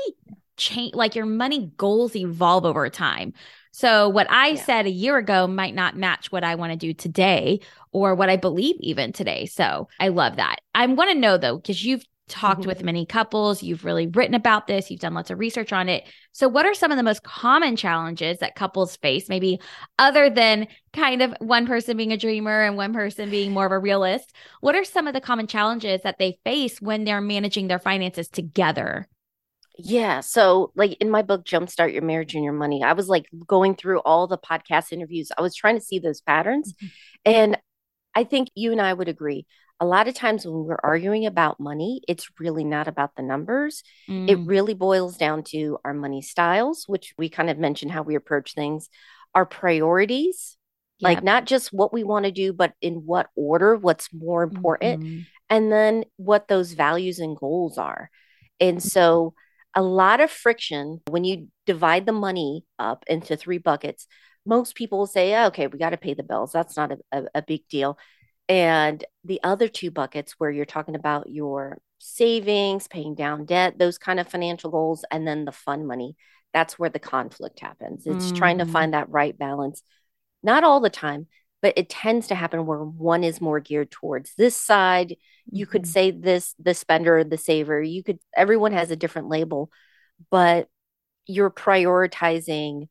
change, 0.56 0.94
like 0.94 1.14
your 1.14 1.26
money 1.26 1.70
goals 1.76 2.16
evolve 2.16 2.64
over 2.64 2.88
time. 2.90 3.32
So 3.72 4.08
what 4.08 4.26
I 4.30 4.48
Yeah. 4.48 4.64
said 4.64 4.86
a 4.86 4.90
year 4.90 5.16
ago 5.16 5.46
might 5.46 5.74
not 5.74 5.96
match 5.96 6.32
what 6.32 6.42
I 6.42 6.56
want 6.56 6.72
to 6.72 6.76
do 6.76 6.92
today 6.92 7.60
or 7.92 8.14
what 8.14 8.28
I 8.28 8.36
believe 8.36 8.76
even 8.80 9.12
today. 9.12 9.46
So 9.46 9.88
I 9.98 10.08
love 10.08 10.36
that. 10.36 10.56
I 10.74 10.86
want 10.86 11.10
to 11.10 11.18
know 11.18 11.38
though, 11.38 11.56
because 11.56 11.84
you've 11.84 12.04
talked 12.30 12.62
Mhm. 12.62 12.66
with 12.66 12.82
many 12.84 13.04
couples, 13.04 13.62
you've 13.62 13.84
really 13.84 14.06
written 14.06 14.34
about 14.34 14.66
this, 14.66 14.90
you've 14.90 15.00
done 15.00 15.12
lots 15.12 15.30
of 15.30 15.38
research 15.38 15.72
on 15.72 15.88
it. 15.90 16.04
So 16.32 16.48
what 16.48 16.64
are 16.64 16.72
some 16.72 16.90
of 16.90 16.96
the 16.96 17.02
most 17.02 17.22
common 17.22 17.76
challenges 17.76 18.38
that 18.38 18.54
couples 18.54 18.96
face, 18.96 19.28
maybe 19.28 19.60
other 19.98 20.30
than 20.30 20.68
kind 20.94 21.20
of 21.20 21.34
one 21.40 21.66
person 21.66 21.96
being 21.96 22.12
a 22.12 22.16
dreamer 22.16 22.62
and 22.62 22.76
one 22.76 22.94
person 22.94 23.28
being 23.28 23.52
more 23.52 23.66
of 23.66 23.72
a 23.72 23.78
realist? 23.78 24.32
What 24.60 24.74
are 24.74 24.84
some 24.84 25.06
of 25.06 25.12
the 25.12 25.20
common 25.20 25.46
challenges 25.46 26.00
that 26.02 26.18
they 26.18 26.38
face 26.44 26.80
when 26.80 27.04
they're 27.04 27.20
managing 27.20 27.68
their 27.68 27.78
finances 27.78 28.28
together? 28.28 29.08
Yeah. 29.78 30.20
So, 30.20 30.72
like 30.74 30.92
in 31.00 31.10
my 31.10 31.22
book, 31.22 31.44
Jumpstart 31.44 31.92
Your 31.92 32.02
Marriage 32.02 32.34
and 32.34 32.44
Your 32.44 32.52
Money, 32.52 32.82
I 32.82 32.92
was 32.92 33.08
like 33.08 33.26
going 33.46 33.74
through 33.74 34.00
all 34.00 34.26
the 34.26 34.38
podcast 34.38 34.92
interviews. 34.92 35.32
I 35.36 35.42
was 35.42 35.54
trying 35.54 35.76
to 35.76 35.84
see 35.84 35.98
those 35.98 36.20
patterns. 36.20 36.74
Mhm. 36.74 36.90
And 37.24 37.58
I 38.14 38.24
think 38.24 38.48
you 38.54 38.72
and 38.72 38.80
I 38.80 38.92
would 38.92 39.08
agree. 39.08 39.46
A 39.80 39.86
lot 39.86 40.08
of 40.08 40.14
times 40.14 40.44
when 40.44 40.64
we're 40.64 40.78
arguing 40.82 41.26
about 41.26 41.58
money, 41.60 42.02
it's 42.06 42.28
really 42.38 42.64
not 42.64 42.86
about 42.88 43.16
the 43.16 43.22
numbers. 43.22 43.82
It 44.26 44.38
Mm, 44.38 44.44
really 44.44 44.74
boils 44.74 45.16
down 45.16 45.42
to 45.44 45.78
our 45.84 45.94
money 45.94 46.22
styles, 46.22 46.84
which 46.86 47.14
we 47.18 47.28
kind 47.30 47.48
of 47.50 47.58
mentioned 47.58 47.90
how 47.92 48.02
we 48.02 48.14
approach 48.14 48.54
things, 48.54 48.90
our 49.34 49.46
priorities, 49.46 50.58
like 51.00 51.22
not 51.22 51.46
just 51.46 51.72
what 51.72 51.92
we 51.92 52.04
want 52.04 52.26
to 52.26 52.30
do, 52.30 52.52
but 52.52 52.74
in 52.82 53.06
what 53.06 53.30
order, 53.34 53.76
what's 53.76 54.12
more 54.12 54.42
important 54.42 55.00
Mhm. 55.00 55.26
and 55.48 55.72
then 55.72 56.04
what 56.16 56.46
those 56.48 56.72
values 56.74 57.18
and 57.18 57.36
goals 57.36 57.78
are. 57.78 58.10
And 58.60 58.82
so, 58.82 59.34
a 59.74 59.82
lot 59.82 60.20
of 60.20 60.30
friction 60.30 61.00
when 61.08 61.24
you 61.24 61.48
divide 61.64 62.04
the 62.06 62.12
money 62.12 62.64
up 62.78 63.04
into 63.06 63.36
three 63.36 63.58
buckets. 63.58 64.06
Most 64.44 64.74
people 64.74 64.98
will 64.98 65.06
say, 65.06 65.34
"Oh, 65.36 65.46
okay, 65.46 65.66
we 65.68 65.78
got 65.78 65.90
to 65.90 65.96
pay 65.96 66.14
the 66.14 66.22
bills. 66.24 66.52
That's 66.52 66.76
not 66.76 66.92
a, 66.92 66.98
a, 67.12 67.24
a 67.36 67.42
big 67.42 67.66
deal. 67.68 67.98
And 68.50 69.04
the 69.24 69.40
other 69.44 69.68
two 69.68 69.92
buckets, 69.92 70.34
where 70.38 70.50
you're 70.50 70.66
talking 70.66 70.96
about 70.96 71.30
your 71.30 71.80
savings, 72.00 72.88
paying 72.88 73.14
down 73.14 73.46
debt, 73.46 73.78
those 73.78 73.98
kind 73.98 74.20
of 74.20 74.28
financial 74.28 74.70
goals, 74.70 75.04
and 75.10 75.26
then 75.26 75.46
the 75.46 75.52
fun 75.52 75.86
money, 75.86 76.16
that's 76.52 76.78
where 76.78 76.90
the 76.90 76.98
conflict 76.98 77.60
happens. 77.60 78.06
It's 78.06 78.32
trying 78.32 78.58
to 78.58 78.66
Mhm. 78.66 78.70
find 78.70 78.94
that 78.94 79.08
right 79.10 79.38
balance. 79.38 79.82
Not 80.42 80.64
all 80.64 80.80
the 80.80 80.90
time, 80.90 81.28
but 81.62 81.74
it 81.76 81.90
tends 81.90 82.28
to 82.28 82.34
happen 82.34 82.66
where 82.66 82.84
one 82.84 83.24
is 83.24 83.40
more 83.40 83.60
geared 83.60 83.90
towards 83.90 84.34
this 84.36 84.56
side 84.56 85.16
you 85.52 85.66
could 85.66 85.82
Mhm. 85.82 85.86
say 85.86 86.10
this 86.12 86.54
the 86.60 86.74
spender 86.74 87.24
the 87.24 87.38
saver 87.38 87.82
you 87.82 88.04
could 88.04 88.20
everyone 88.36 88.72
has 88.72 88.90
a 88.90 88.96
different 88.96 89.28
label 89.28 89.70
but 90.30 90.68
you're 91.26 91.50
prioritizing 91.50 92.88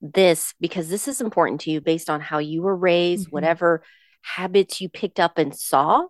this 0.00 0.54
because 0.60 0.88
this 0.88 1.08
is 1.08 1.20
important 1.20 1.62
to 1.62 1.70
you 1.70 1.80
based 1.80 2.10
on 2.10 2.20
how 2.20 2.38
you 2.38 2.62
were 2.62 2.76
raised 2.76 3.28
Mhm. 3.28 3.32
whatever 3.32 3.82
habits 4.34 4.80
you 4.80 4.88
picked 4.88 5.20
up 5.20 5.38
and 5.38 5.54
saw 5.56 6.06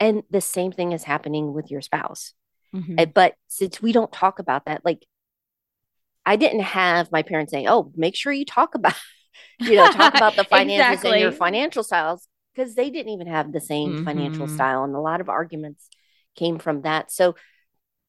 and 0.00 0.22
the 0.30 0.40
same 0.40 0.72
thing 0.72 0.92
is 0.92 1.04
happening 1.04 1.52
with 1.52 1.70
your 1.70 1.82
spouse. 1.82 2.32
Mhm. 2.74 3.00
Uh, 3.00 3.06
but 3.06 3.34
since 3.48 3.82
we 3.82 3.92
don't 3.92 4.12
talk 4.12 4.38
about 4.38 4.64
that 4.66 4.82
like 4.84 5.04
i 6.26 6.36
didn't 6.36 6.60
have 6.60 7.10
my 7.12 7.22
parents 7.22 7.50
saying 7.52 7.68
oh 7.68 7.90
make 7.96 8.14
sure 8.16 8.32
you 8.32 8.44
talk 8.44 8.74
about 8.74 8.94
you 9.58 9.76
know 9.76 9.88
talk 9.88 10.14
about 10.14 10.36
the 10.36 10.44
finances 10.50 11.04
and 11.04 11.20
your 11.20 11.32
financial 11.32 11.82
styles 11.82 12.28
because 12.54 12.74
they 12.74 12.90
didn't 12.90 13.12
even 13.12 13.26
have 13.26 13.52
the 13.52 13.60
same 13.60 13.94
financial 14.04 14.46
Mhm. 14.46 14.50
style 14.50 14.84
and 14.84 14.94
a 14.94 15.00
lot 15.00 15.20
of 15.20 15.28
arguments 15.28 15.88
came 16.36 16.58
from 16.58 16.82
that. 16.82 17.10
So 17.10 17.34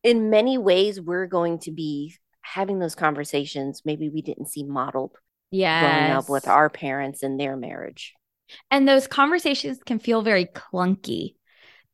in 0.04 0.30
many 0.30 0.58
ways 0.58 1.00
we're 1.02 1.28
going 1.28 1.60
to 1.60 1.72
be 1.72 2.16
having 2.42 2.80
those 2.80 2.96
conversations 2.96 3.84
maybe 3.86 4.10
we 4.10 4.22
didn't 4.22 4.50
see 4.50 4.64
modeled 4.64 5.16
yeah, 5.52 5.82
growing 5.82 6.12
up 6.18 6.30
with 6.30 6.48
our 6.48 6.70
parents 6.70 7.24
and 7.24 7.40
their 7.40 7.56
marriage 7.56 8.14
And 8.70 8.88
those 8.88 9.08
conversations 9.08 9.80
can 9.86 10.00
feel 10.00 10.22
very 10.22 10.46
clunky. 10.46 11.36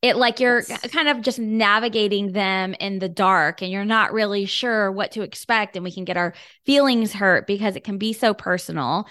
It 0.02 0.16
like 0.16 0.40
you're 0.40 0.62
Yes. 0.68 0.92
kind 0.92 1.08
of 1.08 1.22
just 1.22 1.40
navigating 1.40 2.32
them 2.32 2.76
in 2.80 3.00
the 3.00 3.10
dark 3.10 3.64
and 3.64 3.72
you're 3.72 3.84
not 3.84 4.14
really 4.14 4.46
sure 4.46 4.92
what 4.92 5.12
to 5.14 5.24
expect. 5.24 5.76
And 5.76 5.84
we 5.84 5.92
can 5.92 6.06
get 6.06 6.18
our 6.18 6.34
feelings 6.66 7.14
hurt 7.14 7.48
because 7.48 7.76
it 7.76 7.84
can 7.84 7.98
be 7.98 8.14
so 8.14 8.34
personal. 8.34 9.08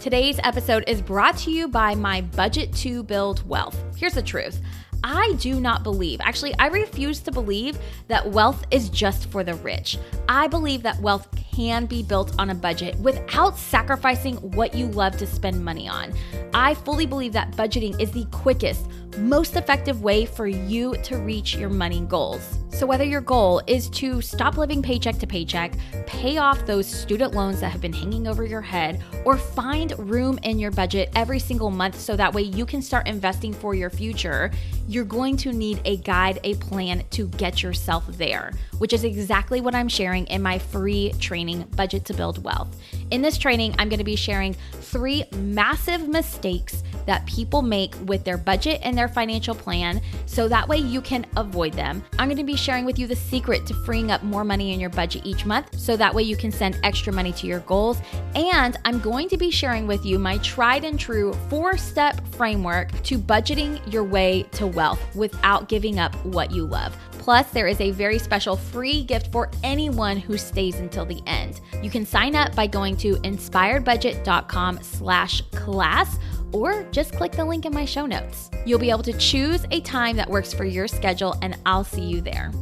Today's 0.00 0.38
episode 0.44 0.84
is 0.86 1.00
brought 1.00 1.38
to 1.38 1.50
you 1.50 1.66
by 1.66 1.94
my 1.94 2.20
budget 2.20 2.74
to 2.74 3.02
build 3.04 3.48
wealth. 3.48 3.82
Here's 3.96 4.12
the 4.12 4.22
truth. 4.22 4.60
I 5.06 5.34
do 5.34 5.60
not 5.60 5.82
believe, 5.82 6.22
actually, 6.22 6.54
I 6.58 6.68
refuse 6.68 7.20
to 7.20 7.30
believe 7.30 7.78
that 8.08 8.26
wealth 8.26 8.64
is 8.70 8.88
just 8.88 9.30
for 9.30 9.44
the 9.44 9.54
rich. 9.56 9.98
I 10.30 10.48
believe 10.48 10.82
that 10.82 10.98
wealth 10.98 11.28
can 11.54 11.86
be 11.86 12.02
built 12.02 12.34
on 12.38 12.50
a 12.50 12.54
budget 12.54 12.96
without 12.98 13.56
sacrificing 13.56 14.36
what 14.52 14.74
you 14.74 14.88
love 14.88 15.16
to 15.16 15.26
spend 15.26 15.64
money 15.64 15.88
on. 15.88 16.12
I 16.52 16.74
fully 16.74 17.06
believe 17.06 17.32
that 17.34 17.52
budgeting 17.52 18.00
is 18.00 18.10
the 18.10 18.24
quickest, 18.26 18.88
most 19.18 19.54
effective 19.56 20.02
way 20.02 20.26
for 20.26 20.46
you 20.46 20.96
to 21.04 21.18
reach 21.18 21.54
your 21.54 21.70
money 21.70 22.00
goals. 22.00 22.58
So, 22.70 22.86
whether 22.86 23.04
your 23.04 23.20
goal 23.20 23.62
is 23.68 23.88
to 23.90 24.20
stop 24.20 24.56
living 24.56 24.82
paycheck 24.82 25.18
to 25.18 25.28
paycheck, 25.28 25.74
pay 26.06 26.38
off 26.38 26.66
those 26.66 26.88
student 26.88 27.32
loans 27.32 27.60
that 27.60 27.68
have 27.68 27.80
been 27.80 27.92
hanging 27.92 28.26
over 28.26 28.44
your 28.44 28.60
head, 28.60 29.00
or 29.24 29.36
find 29.36 29.96
room 29.96 30.40
in 30.42 30.58
your 30.58 30.72
budget 30.72 31.10
every 31.14 31.38
single 31.38 31.70
month 31.70 31.98
so 32.00 32.16
that 32.16 32.34
way 32.34 32.42
you 32.42 32.66
can 32.66 32.82
start 32.82 33.06
investing 33.06 33.52
for 33.52 33.76
your 33.76 33.90
future, 33.90 34.50
you're 34.88 35.04
going 35.04 35.36
to 35.36 35.52
need 35.52 35.80
a 35.84 35.98
guide, 35.98 36.40
a 36.42 36.54
plan 36.56 37.04
to 37.10 37.28
get 37.28 37.62
yourself 37.62 38.04
there, 38.08 38.52
which 38.78 38.92
is 38.92 39.04
exactly 39.04 39.60
what 39.60 39.76
I'm 39.76 39.88
sharing 39.88 40.26
in 40.26 40.42
my 40.42 40.58
free 40.58 41.12
training, 41.20 41.43
Budget 41.76 42.04
to 42.06 42.14
Build 42.14 42.42
Wealth. 42.42 42.76
In 43.10 43.22
this 43.22 43.38
training, 43.38 43.74
I'm 43.78 43.88
going 43.88 43.98
to 43.98 44.04
be 44.04 44.16
sharing 44.16 44.54
three 44.72 45.24
massive 45.36 46.08
mistakes 46.08 46.82
that 47.06 47.26
people 47.26 47.62
make 47.62 47.94
with 48.06 48.24
their 48.24 48.38
budget 48.38 48.80
and 48.82 48.96
their 48.96 49.08
financial 49.08 49.54
plan 49.54 50.00
so 50.26 50.48
that 50.48 50.66
way 50.66 50.78
you 50.78 51.00
can 51.00 51.26
avoid 51.36 51.72
them. 51.74 52.02
I'm 52.18 52.28
going 52.28 52.38
to 52.38 52.44
be 52.44 52.56
sharing 52.56 52.84
with 52.84 52.98
you 52.98 53.06
the 53.06 53.16
secret 53.16 53.66
to 53.66 53.74
freeing 53.84 54.10
up 54.10 54.22
more 54.22 54.44
money 54.44 54.72
in 54.72 54.80
your 54.80 54.90
budget 54.90 55.22
each 55.24 55.44
month 55.44 55.78
so 55.78 55.96
that 55.96 56.14
way 56.14 56.22
you 56.22 56.36
can 56.36 56.50
send 56.50 56.78
extra 56.82 57.12
money 57.12 57.32
to 57.32 57.46
your 57.46 57.60
goals. 57.60 58.00
And 58.34 58.76
I'm 58.84 59.00
going 59.00 59.28
to 59.28 59.36
be 59.36 59.50
sharing 59.50 59.86
with 59.86 60.04
you 60.04 60.18
my 60.18 60.38
tried 60.38 60.84
and 60.84 60.98
true 60.98 61.34
four 61.48 61.76
step 61.76 62.26
framework 62.34 62.90
to 63.02 63.18
budgeting 63.18 63.80
your 63.92 64.04
way 64.04 64.44
to 64.52 64.66
wealth 64.66 65.00
without 65.14 65.68
giving 65.68 65.98
up 65.98 66.14
what 66.24 66.50
you 66.50 66.64
love. 66.64 66.96
Plus, 67.24 67.50
there 67.52 67.66
is 67.66 67.80
a 67.80 67.90
very 67.90 68.18
special 68.18 68.54
free 68.54 69.02
gift 69.02 69.32
for 69.32 69.50
anyone 69.62 70.18
who 70.18 70.36
stays 70.36 70.78
until 70.78 71.06
the 71.06 71.22
end. 71.26 71.62
You 71.82 71.88
can 71.88 72.04
sign 72.04 72.36
up 72.36 72.54
by 72.54 72.66
going 72.66 72.98
to 72.98 73.14
inspiredbudget.com 73.14 74.82
slash 74.82 75.40
class 75.52 76.18
or 76.52 76.82
just 76.90 77.14
click 77.14 77.32
the 77.32 77.46
link 77.46 77.64
in 77.64 77.72
my 77.72 77.86
show 77.86 78.04
notes. 78.04 78.50
You'll 78.66 78.78
be 78.78 78.90
able 78.90 79.04
to 79.04 79.14
choose 79.14 79.64
a 79.70 79.80
time 79.80 80.16
that 80.16 80.28
works 80.28 80.52
for 80.52 80.66
your 80.66 80.86
schedule 80.86 81.34
and 81.40 81.56
I'll 81.64 81.82
see 81.82 82.02
you 82.02 82.20
there. 82.20 82.52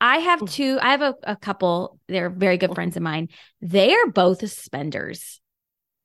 I 0.00 0.16
have 0.16 0.44
two, 0.50 0.80
I 0.82 0.90
have 0.90 1.02
a, 1.02 1.14
a 1.22 1.36
couple, 1.36 2.00
they're 2.08 2.30
very 2.30 2.56
good 2.56 2.74
friends 2.74 2.96
of 2.96 3.04
mine. 3.04 3.28
They 3.60 3.94
are 3.94 4.08
both 4.08 4.50
spenders. 4.50 5.40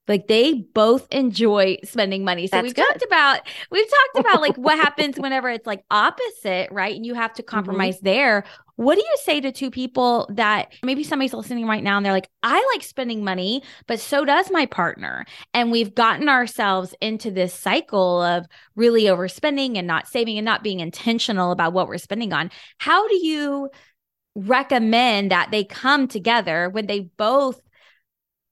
Like 0.07 0.27
they 0.27 0.53
both 0.53 1.07
enjoy 1.11 1.77
spending 1.83 2.23
money. 2.23 2.47
So 2.47 2.57
That's 2.57 2.63
we've 2.63 2.75
good. 2.75 2.85
talked 2.85 3.03
about 3.03 3.39
we've 3.71 3.89
talked 3.89 4.27
about 4.27 4.41
like 4.41 4.55
what 4.57 4.77
happens 4.77 5.17
whenever 5.17 5.49
it's 5.49 5.65
like 5.65 5.83
opposite, 5.89 6.71
right? 6.71 6.95
And 6.95 7.05
you 7.05 7.13
have 7.15 7.33
to 7.33 7.41
mm-hmm. 7.43 7.55
compromise 7.55 7.99
there. 7.99 8.43
What 8.77 8.95
do 8.95 9.01
you 9.01 9.15
say 9.23 9.39
to 9.39 9.53
two 9.53 9.71
people 9.71 10.27
that 10.33 10.73
maybe 10.83 11.03
somebody's 11.03 11.33
listening 11.33 11.65
right 11.65 11.81
now 11.81 11.95
and 11.95 12.05
they're 12.05 12.11
like, 12.11 12.29
I 12.43 12.71
like 12.73 12.83
spending 12.83 13.23
money, 13.23 13.63
but 13.87 14.01
so 14.01 14.25
does 14.25 14.51
my 14.51 14.65
partner. 14.65 15.25
And 15.53 15.71
we've 15.71 15.95
gotten 15.95 16.27
ourselves 16.27 16.93
into 16.99 17.31
this 17.31 17.53
cycle 17.53 18.21
of 18.21 18.45
really 18.75 19.03
overspending 19.03 19.77
and 19.77 19.87
not 19.87 20.09
saving 20.09 20.37
and 20.37 20.45
not 20.45 20.61
being 20.61 20.81
intentional 20.81 21.51
about 21.51 21.71
what 21.71 21.87
we're 21.87 21.97
spending 21.97 22.33
on. 22.33 22.51
How 22.77 23.07
do 23.07 23.15
you 23.15 23.69
recommend 24.35 25.31
that 25.31 25.49
they 25.51 25.63
come 25.63 26.07
together 26.09 26.69
when 26.69 26.87
they 26.87 26.99
both 27.17 27.61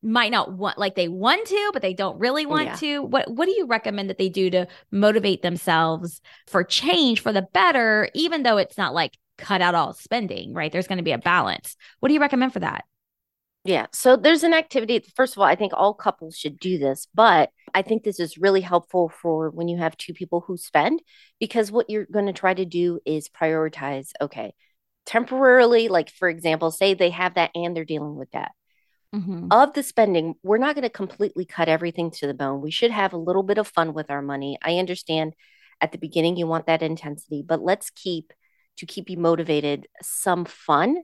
might 0.03 0.31
not 0.31 0.51
want 0.53 0.77
like 0.77 0.95
they 0.95 1.07
want 1.07 1.47
to 1.47 1.69
but 1.73 1.81
they 1.81 1.93
don't 1.93 2.19
really 2.19 2.45
oh, 2.45 2.49
want 2.49 2.65
Yeah. 2.65 2.75
to 2.75 3.03
what 3.03 3.31
what 3.31 3.45
do 3.45 3.51
you 3.57 3.65
recommend 3.67 4.09
that 4.09 4.17
they 4.17 4.29
do 4.29 4.49
to 4.51 4.67
motivate 4.91 5.41
themselves 5.41 6.21
for 6.47 6.63
change 6.63 7.21
for 7.21 7.31
the 7.33 7.47
better 7.53 8.09
even 8.13 8.43
though 8.43 8.57
it's 8.57 8.77
not 8.77 8.93
like 8.93 9.17
cut 9.37 9.61
out 9.61 9.75
all 9.75 9.93
spending 9.93 10.53
right 10.53 10.71
there's 10.71 10.87
going 10.87 10.97
to 10.97 11.03
be 11.03 11.11
a 11.11 11.17
balance 11.17 11.75
what 11.99 12.09
do 12.09 12.13
you 12.13 12.21
recommend 12.21 12.53
for 12.53 12.59
that 12.59 12.85
Yeah. 13.65 13.87
So 13.93 14.17
there's 14.17 14.43
an 14.43 14.53
activity. 14.53 14.99
First 15.15 15.33
of 15.35 15.39
all, 15.39 15.45
I 15.45 15.55
think 15.55 15.71
all 15.73 15.93
couples 15.93 16.37
should 16.37 16.59
do 16.59 16.77
this, 16.77 17.07
but 17.13 17.49
I 17.73 17.81
think 17.81 18.03
this 18.03 18.19
is 18.19 18.37
really 18.37 18.61
helpful 18.61 19.09
for 19.21 19.49
when 19.51 19.69
you 19.69 19.77
have 19.77 19.95
two 19.95 20.13
people 20.13 20.41
who 20.41 20.57
spend 20.57 21.01
because 21.39 21.71
what 21.71 21.89
you're 21.89 22.05
going 22.05 22.25
to 22.25 22.33
try 22.33 22.53
to 22.53 22.65
do 22.65 22.99
is 23.05 23.29
prioritize, 23.29 24.11
okay, 24.19 24.53
temporarily, 25.05 25.87
like 25.87 26.09
for 26.09 26.27
example, 26.29 26.71
say 26.71 26.93
they 26.93 27.11
have 27.11 27.35
that 27.35 27.51
and 27.55 27.75
they're 27.75 27.85
dealing 27.85 28.15
with 28.15 28.31
that. 28.31 28.51
Mm-hmm. 29.13 29.47
Of 29.51 29.73
the 29.73 29.83
spending, 29.83 30.35
we're 30.43 30.57
not 30.57 30.75
going 30.75 30.83
to 30.83 30.89
completely 30.89 31.45
cut 31.45 31.69
everything 31.69 32.09
to 32.11 32.27
the 32.27 32.33
bone. 32.33 32.61
We 32.61 32.71
should 32.71 32.91
have 32.91 33.13
a 33.13 33.17
little 33.17 33.43
bit 33.43 33.59
of 33.59 33.67
fun 33.67 33.93
with 33.93 34.09
our 34.09 34.21
money. 34.23 34.57
I 34.61 34.77
understand 34.77 35.33
at 35.79 35.91
the 35.91 35.97
beginning 35.99 36.35
you 36.35 36.47
want 36.47 36.65
that 36.65 36.81
intensity, 36.81 37.43
but 37.45 37.61
let's 37.61 37.89
keep 37.91 38.33
to 38.77 38.85
keep 38.87 39.09
you 39.09 39.17
motivated 39.17 39.87
some 40.01 40.45
fun 40.45 40.97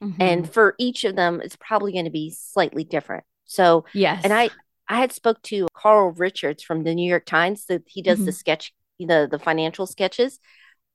Mhm. 0.00 0.16
and 0.20 0.52
for 0.52 0.74
each 0.78 1.04
of 1.04 1.16
them 1.16 1.40
it's 1.42 1.56
probably 1.56 1.90
going 1.90 2.04
to 2.04 2.10
be 2.10 2.30
slightly 2.30 2.84
different 2.84 3.24
so 3.46 3.86
yes, 3.94 4.22
and 4.24 4.32
i 4.32 4.50
i 4.90 5.00
had 5.00 5.10
spoke 5.10 5.40
to 5.40 5.66
carl 5.72 6.10
richards 6.10 6.62
from 6.62 6.84
the 6.84 6.94
new 6.94 7.08
york 7.08 7.24
times 7.24 7.64
that 7.64 7.82
he 7.86 8.02
does 8.02 8.22
the 8.26 8.30
Mhm. 8.30 8.34
sketch 8.34 8.74
the 9.00 9.26
the 9.30 9.38
financial 9.38 9.86
sketches 9.86 10.38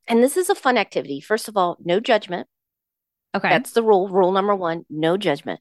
and 0.07 0.21
this 0.23 0.37
is 0.37 0.51
a 0.51 0.55
fun 0.55 0.77
activity 0.77 1.19
first 1.19 1.47
of 1.47 1.57
all 1.57 1.77
no 1.83 1.99
judgment 1.99 2.47
okay, 3.35 3.49
that's 3.49 3.71
the 3.71 3.81
rule 3.81 4.07
rule 4.07 4.31
number 4.31 4.55
one 4.55 4.85
no 4.87 5.17
judgment 5.17 5.59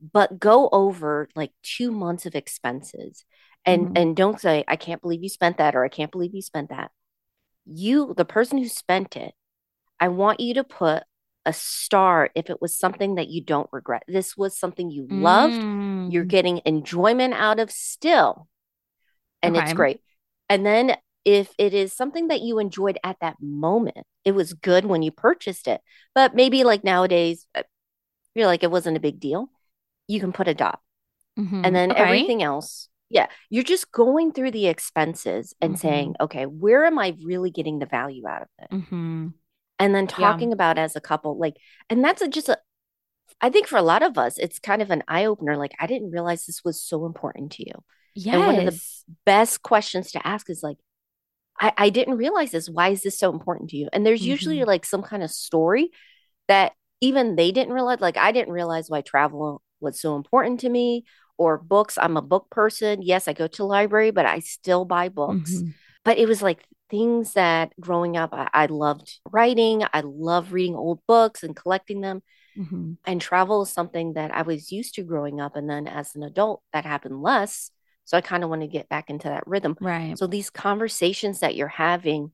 but 0.00 0.38
go 0.38 0.68
over 0.72 1.28
like 1.34 1.52
two 1.62 1.90
months 1.90 2.26
of 2.26 2.34
expenses. 2.34 3.24
And 3.66 3.88
Mhm. 3.88 3.92
and 3.96 4.16
don't 4.16 4.40
say 4.40 4.64
i 4.68 4.76
can't 4.76 5.02
believe 5.02 5.22
you 5.22 5.28
spent 5.28 5.58
that 5.58 5.74
or 5.76 5.84
i 5.84 5.88
can't 5.88 6.10
believe 6.10 6.34
you 6.34 6.42
spent 6.42 6.70
that. 6.70 6.90
You 7.66 8.14
the 8.16 8.24
person 8.24 8.58
who 8.58 8.68
spent 8.68 9.16
it 9.16 9.34
i 10.00 10.08
want 10.08 10.40
you 10.40 10.54
to 10.54 10.64
put 10.64 11.04
a 11.46 11.52
star 11.52 12.30
if 12.34 12.50
it 12.50 12.60
was 12.62 12.76
something 12.78 13.16
that 13.16 13.28
you 13.28 13.42
don't 13.42 13.68
regret. 13.72 14.02
This 14.08 14.36
was 14.36 14.58
something 14.58 14.90
you 14.90 15.06
loved. 15.10 15.64
You're 16.06 16.24
Mm. 16.24 16.28
getting 16.28 16.60
enjoyment 16.66 17.34
out 17.34 17.60
of 17.60 17.70
still. 17.70 18.48
And 19.42 19.56
it's 19.56 19.72
great. 19.72 20.00
And 20.48 20.64
then 20.66 20.96
if 21.24 21.52
it 21.58 21.74
is 21.74 21.92
something 21.94 22.28
that 22.28 22.40
you 22.40 22.58
enjoyed 22.58 22.98
at 23.04 23.16
that 23.20 23.36
moment 23.40 24.06
it 24.24 24.32
was 24.32 24.52
good 24.54 24.84
when 24.84 25.02
you 25.02 25.10
purchased 25.10 25.66
it. 25.68 25.80
But 26.14 26.34
maybe 26.34 26.64
like 26.64 26.84
nowadays 26.84 27.46
uh, 27.54 27.62
you're 28.34 28.46
like 28.46 28.62
it 28.62 28.70
wasn't 28.70 28.96
a 28.96 29.00
big 29.00 29.20
deal 29.20 29.50
you 30.10 30.18
can 30.20 30.32
put 30.32 30.48
a 30.48 30.54
dot 30.54 30.78
Mhm. 31.38 31.60
and 31.64 31.72
then 31.76 31.90
Okay. 31.92 32.00
everything 32.02 32.42
else 32.42 32.88
yeah 33.08 33.26
you're 33.52 33.70
just 33.74 33.90
going 33.92 34.32
through 34.32 34.50
the 34.52 34.66
expenses 34.66 35.54
and 35.62 35.74
Mhm. 35.74 35.78
saying 35.84 36.08
okay 36.24 36.44
where 36.46 36.82
am 36.90 36.98
i 36.98 37.08
really 37.30 37.50
getting 37.58 37.78
the 37.78 37.86
value 37.98 38.26
out 38.32 38.42
of 38.42 38.48
it 38.62 38.70
Mhm. 38.78 39.34
and 39.78 39.94
then 39.94 40.04
Yeah. 40.10 40.16
talking 40.16 40.52
about 40.52 40.76
as 40.78 40.96
a 40.96 41.00
couple 41.10 41.38
like 41.44 41.56
and 41.88 42.04
that's 42.04 42.22
a, 42.22 42.28
just 42.28 42.48
a 42.48 42.58
i 43.40 43.48
think 43.50 43.66
for 43.68 43.78
a 43.78 43.82
lot 43.92 44.02
of 44.02 44.18
us 44.18 44.38
it's 44.38 44.58
kind 44.58 44.82
of 44.82 44.90
an 44.90 45.02
eye-opener 45.16 45.56
like 45.56 45.74
i 45.78 45.86
didn't 45.86 46.10
realize 46.16 46.44
this 46.46 46.62
was 46.64 46.82
so 46.82 47.06
important 47.06 47.52
to 47.52 47.62
you 47.68 47.76
Yes. 48.16 48.34
And 48.34 48.46
one 48.46 48.58
of 48.58 48.64
the- 48.74 48.80
best 49.24 49.62
questions 49.62 50.10
to 50.12 50.26
ask 50.26 50.50
is 50.50 50.62
like 50.68 50.78
i, 51.60 51.72
I 51.86 51.90
didn't 51.90 52.16
realize 52.24 52.50
this 52.50 52.68
why 52.68 52.88
is 52.90 53.02
this 53.02 53.18
so 53.18 53.30
important 53.30 53.70
to 53.70 53.76
you 53.76 53.88
and 53.92 54.04
there's 54.04 54.26
usually 54.34 54.58
Mhm. 54.58 54.66
like 54.66 54.84
some 54.84 55.02
kind 55.10 55.22
of 55.22 55.30
story 55.30 55.90
that 56.48 56.72
even 57.00 57.36
they 57.36 57.50
didn't 57.52 57.72
realize 57.78 58.00
like 58.00 58.16
i 58.16 58.30
didn't 58.32 58.52
realize 58.60 58.86
why 58.90 59.00
travel 59.00 59.62
was 59.80 60.00
so 60.00 60.16
important 60.16 60.60
to 60.60 60.68
me 60.68 61.04
or 61.38 61.58
books. 61.58 61.96
I'm 62.00 62.16
a 62.16 62.22
book 62.22 62.48
person. 62.50 63.02
Yes 63.02 63.26
i 63.28 63.32
go 63.32 63.46
to 63.48 63.64
library 63.64 64.10
but 64.10 64.26
i 64.26 64.38
still 64.40 64.84
buy 64.84 65.08
books. 65.08 65.52
Mhm. 65.54 65.74
but 66.04 66.18
it 66.18 66.26
was 66.28 66.42
like 66.42 66.64
things 66.90 67.34
that 67.34 67.72
growing 67.80 68.16
up 68.16 68.30
I, 68.32 68.48
I 68.52 68.66
loved 68.66 69.20
writing. 69.30 69.84
I 69.92 70.00
love 70.04 70.52
reading 70.52 70.74
old 70.76 71.00
books 71.06 71.42
and 71.42 71.54
collecting 71.56 72.00
them. 72.00 72.22
Mhm. 72.58 72.96
and 73.06 73.20
travel 73.20 73.62
is 73.62 73.70
something 73.72 74.14
that 74.14 74.34
i 74.34 74.42
was 74.42 74.72
used 74.72 74.94
to 74.96 75.02
growing 75.04 75.40
up. 75.40 75.54
And 75.56 75.70
then 75.70 75.86
as 75.86 76.14
an 76.16 76.22
adult 76.24 76.62
that 76.72 76.84
happened 76.84 77.22
less. 77.22 77.70
So 78.04 78.16
i 78.18 78.20
kind 78.20 78.42
of 78.42 78.50
want 78.50 78.62
to 78.62 78.66
get 78.78 78.88
back 78.88 79.08
into 79.08 79.28
that 79.28 79.46
rhythm. 79.46 79.76
Right. 79.80 80.18
so 80.18 80.26
these 80.26 80.50
conversations 80.50 81.40
that 81.40 81.54
you're 81.54 81.68
having 81.88 82.32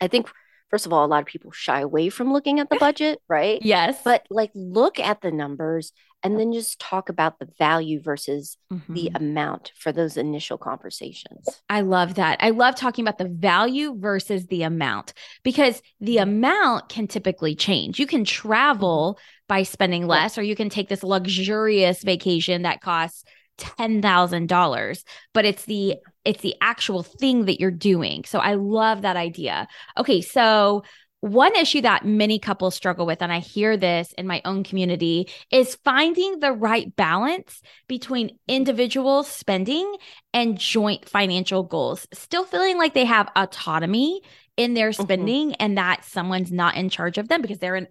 i 0.00 0.08
think 0.08 0.28
first 0.68 0.84
of 0.86 0.92
all 0.92 1.04
a 1.04 1.06
lot 1.14 1.20
of 1.22 1.26
people 1.26 1.52
shy 1.52 1.80
away 1.80 2.08
from 2.10 2.32
looking 2.32 2.58
at 2.60 2.68
the 2.70 2.76
budget 2.86 3.20
right? 3.28 3.60
Yes. 3.62 4.00
but 4.04 4.26
like 4.30 4.50
look 4.54 4.98
at 4.98 5.20
the 5.20 5.30
numbers 5.30 5.92
and 6.22 6.38
then 6.38 6.52
just 6.52 6.78
talk 6.80 7.08
about 7.08 7.38
the 7.38 7.48
value 7.58 8.00
versus 8.00 8.56
the 8.88 9.10
Mhm. 9.10 9.16
amount 9.20 9.72
for 9.76 9.92
those 9.92 10.16
initial 10.16 10.58
conversations 10.58 11.62
I 11.68 11.80
love 11.82 12.14
that. 12.16 12.38
I 12.40 12.50
love 12.50 12.74
talking 12.74 13.04
about 13.04 13.18
the 13.18 13.28
value 13.28 13.94
versus 13.96 14.46
the 14.46 14.62
amount 14.64 15.12
because 15.42 15.80
the 16.00 16.16
Mhm. 16.16 16.22
amount 16.22 16.88
can 16.88 17.06
typically 17.06 17.54
change. 17.54 17.98
You 18.00 18.06
can 18.06 18.24
travel 18.24 19.18
by 19.48 19.62
spending 19.62 20.06
less, 20.06 20.36
or 20.38 20.42
you 20.42 20.56
can 20.56 20.68
take 20.68 20.88
this 20.88 21.02
luxurious 21.02 22.02
vacation 22.02 22.62
that 22.62 22.80
costs 22.80 23.24
ten 23.56 24.00
thousand 24.02 24.48
dollars, 24.48 25.04
but 25.34 25.44
it's 25.44 25.64
the 25.66 25.96
it's 26.24 26.42
the 26.42 26.54
actual 26.60 27.02
thing 27.02 27.46
that 27.46 27.60
you're 27.60 27.70
doing. 27.70 28.24
So 28.24 28.38
I 28.40 28.54
love 28.54 29.02
that 29.02 29.16
idea. 29.16 29.66
Okay, 29.96 30.20
so 30.20 30.82
one 31.20 31.54
issue 31.54 31.82
that 31.82 32.04
many 32.04 32.38
couples 32.38 32.74
struggle 32.74 33.04
with, 33.06 33.20
and 33.20 33.32
I 33.32 33.40
hear 33.40 33.76
this 33.76 34.12
in 34.16 34.26
my 34.26 34.40
own 34.44 34.64
community, 34.64 35.28
is 35.50 35.76
finding 35.84 36.40
the 36.40 36.52
right 36.52 36.94
balance 36.96 37.60
between 37.88 38.38
individual 38.48 39.22
spending 39.22 39.96
and 40.32 40.58
joint 40.58 41.08
financial 41.08 41.62
goals. 41.62 42.06
Still 42.14 42.44
feeling 42.44 42.78
like 42.78 42.94
they 42.94 43.04
have 43.04 43.28
autonomy 43.36 44.22
in 44.56 44.74
their 44.74 44.90
Mhm. 44.90 45.02
spending 45.02 45.54
and 45.56 45.76
that 45.78 46.04
someone's 46.04 46.52
not 46.52 46.76
in 46.76 46.88
charge 46.88 47.18
of 47.18 47.28
them 47.28 47.42
because 47.42 47.58
they're 47.58 47.76
an 47.76 47.88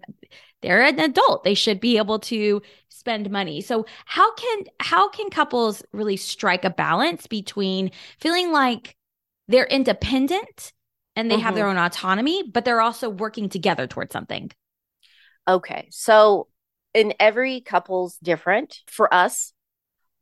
they're 0.62 0.82
an 0.82 1.00
adult. 1.00 1.42
They 1.44 1.54
should 1.54 1.80
be 1.80 1.96
able 1.96 2.18
to 2.20 2.60
spend 2.88 3.30
money. 3.30 3.60
So 3.60 3.86
how 4.04 4.34
can 4.34 4.64
how 4.78 5.08
can 5.08 5.30
couples 5.30 5.82
really 5.92 6.16
strike 6.16 6.64
a 6.64 6.70
balance 6.70 7.26
between 7.26 7.90
feeling 8.18 8.52
like 8.52 8.96
they're 9.48 9.66
independent 9.66 10.72
and 11.20 11.30
they 11.30 11.38
have 11.38 11.52
Mhm. 11.52 11.56
their 11.56 11.66
own 11.68 11.76
autonomy, 11.78 12.42
but 12.42 12.64
they're 12.64 12.80
also 12.80 13.08
working 13.08 13.48
together 13.48 13.86
towards 13.86 14.12
something? 14.12 14.50
Okay. 15.46 15.88
So 15.90 16.48
in 16.94 17.14
every 17.20 17.60
couple's 17.60 18.16
different. 18.18 18.80
For 18.86 19.12
us, 19.12 19.52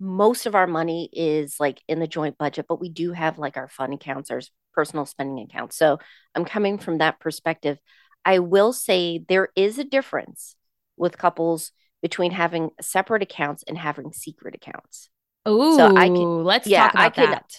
most 0.01 0.47
of 0.47 0.55
our 0.55 0.67
money 0.67 1.09
is 1.13 1.59
like 1.59 1.83
in 1.89 1.99
the 1.99 2.07
joint 2.07 2.39
budget, 2.39 2.67
but 2.69 2.81
we 2.81 2.89
do 2.89 3.13
have 3.13 3.39
like 3.39 3.57
our 3.57 3.69
fun 3.69 3.93
accounts, 3.93 4.31
our 4.31 4.41
personal 4.75 5.07
spending 5.07 5.45
accounts. 5.45 5.77
So 5.77 5.99
I'm 6.35 6.45
coming 6.45 6.79
from 6.79 6.99
that 6.99 7.19
perspective. 7.21 7.79
I 8.25 8.39
will 8.41 8.73
say 8.73 9.25
there 9.29 9.49
is 9.57 9.79
a 9.79 9.85
difference 9.85 10.55
with 10.97 11.19
couples 11.19 11.73
between 12.03 12.31
having 12.31 12.71
separate 12.81 13.23
accounts 13.23 13.65
and 13.67 13.77
having 13.77 14.13
secret 14.13 14.55
accounts. 14.55 15.09
Oh, 15.45 15.77
So 15.77 15.97
I 15.97 16.09
can- 16.09 16.45
let's 16.45 16.67
yeah, 16.69 16.85
talk 16.85 16.95
about 16.95 17.15
can- 17.15 17.31
that. 17.31 17.57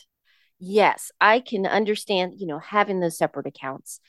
Yes, 0.59 1.11
I 1.21 1.39
can 1.39 1.65
understand, 1.65 2.33
you 2.37 2.47
know, 2.47 2.59
having 2.59 2.99
those 2.99 3.17
separate 3.17 3.47
accounts, 3.47 3.99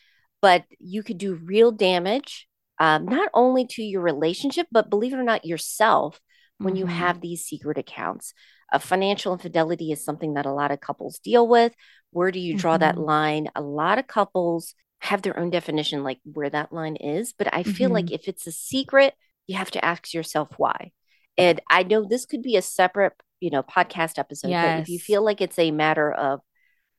but 0.43 0.65
you 0.79 1.03
could 1.03 1.19
do 1.19 1.35
real 1.35 1.71
damage, 1.71 2.49
um, 2.79 3.05
not 3.05 3.29
only 3.35 3.67
to 3.67 3.83
your 3.83 4.03
relationship, 4.03 4.67
but 4.73 4.91
believe 4.91 5.13
it 5.13 5.19
or 5.19 5.23
not, 5.23 5.45
yourself 5.45 6.21
when 6.59 6.77
you 6.77 6.87
Mhm. 6.87 6.91
have 6.91 7.21
these 7.21 7.45
secret 7.45 7.79
accounts. 7.79 8.35
Uh, 8.73 8.79
financial 8.79 9.33
infidelity 9.33 9.93
is 9.93 10.05
something 10.05 10.35
that 10.35 10.47
a 10.47 10.53
lot 10.53 10.71
of 10.71 10.81
couples 10.81 11.19
deal 11.21 11.47
with. 11.47 11.75
Where 12.11 12.31
do 12.31 12.41
you 12.41 12.55
draw 12.55 12.77
that 12.79 12.97
Mhm. 12.97 13.07
line? 13.07 13.49
A 13.55 13.61
lot 13.63 13.99
of 13.99 14.07
couples 14.07 14.75
have 15.01 15.23
their 15.23 15.39
own 15.39 15.51
definition, 15.51 16.03
like 16.05 16.21
where 16.25 16.51
that 16.51 16.73
line 16.73 16.97
is. 16.97 17.33
But 17.33 17.53
I 17.55 17.63
feel 17.63 17.91
Mhm. 17.91 17.95
like 17.95 18.11
if 18.11 18.29
it's 18.29 18.47
a 18.47 18.53
secret, 18.53 19.15
you 19.47 19.57
have 19.57 19.71
to 19.73 19.85
ask 19.85 20.13
yourself 20.13 20.49
why. 20.59 20.93
And 21.39 21.61
I 21.71 21.83
know 21.85 22.05
this 22.05 22.27
could 22.27 22.43
be 22.43 22.57
a 22.57 22.63
separate, 22.63 23.15
you 23.41 23.51
know, 23.51 23.63
podcast 23.63 24.19
episode, 24.19 24.51
but 24.61 24.77
if 24.79 24.89
you 24.89 24.99
feel 24.99 25.25
like 25.25 25.41
it's 25.41 25.59
a 25.59 25.71
matter 25.71 26.13
of 26.13 26.41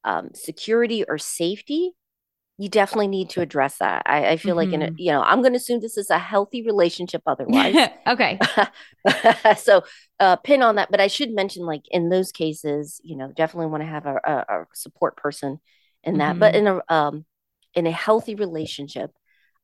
um, 0.04 0.30
security 0.34 1.04
or 1.08 1.18
safety, 1.18 1.92
you 2.58 2.70
definitely 2.70 3.08
need 3.08 3.30
to 3.32 3.42
address 3.42 3.78
that. 3.80 4.04
I, 4.06 4.30
I 4.32 4.38
feel 4.38 4.56
like 4.56 4.72
in 4.74 4.84
a, 4.84 4.88
Mhm. 4.88 4.94
you 4.98 5.12
know, 5.12 5.22
I'm 5.24 5.42
going 5.42 5.54
to 5.54 5.58
assume 5.58 5.80
this 5.82 5.98
is 5.98 6.10
a 6.10 6.20
healthy 6.20 6.64
relationship 6.64 7.22
otherwise. 7.26 7.76
okay. 8.08 8.40
so 9.58 9.84
uh, 10.20 10.36
pin 10.38 10.62
on 10.62 10.76
that. 10.76 10.92
But 10.92 11.02
I 11.02 11.08
should 11.08 11.32
mention, 11.32 11.66
like 11.66 11.84
in 11.90 12.10
those 12.10 12.32
cases, 12.32 13.00
you 13.04 13.16
know, 13.18 13.32
definitely 13.36 13.68
want 13.68 13.84
to 13.84 13.88
have 13.90 14.06
a, 14.06 14.16
a, 14.26 14.32
a 14.34 14.66
support 14.74 15.18
person 15.18 15.60
in 16.04 16.18
that. 16.20 16.40
But 16.40 16.54
Mhm. 16.54 16.58
in 16.58 16.68
a 16.68 16.82
um, 16.94 17.26
in 17.74 17.88
a 17.88 17.92
healthy 17.92 18.36
relationship, 18.36 19.12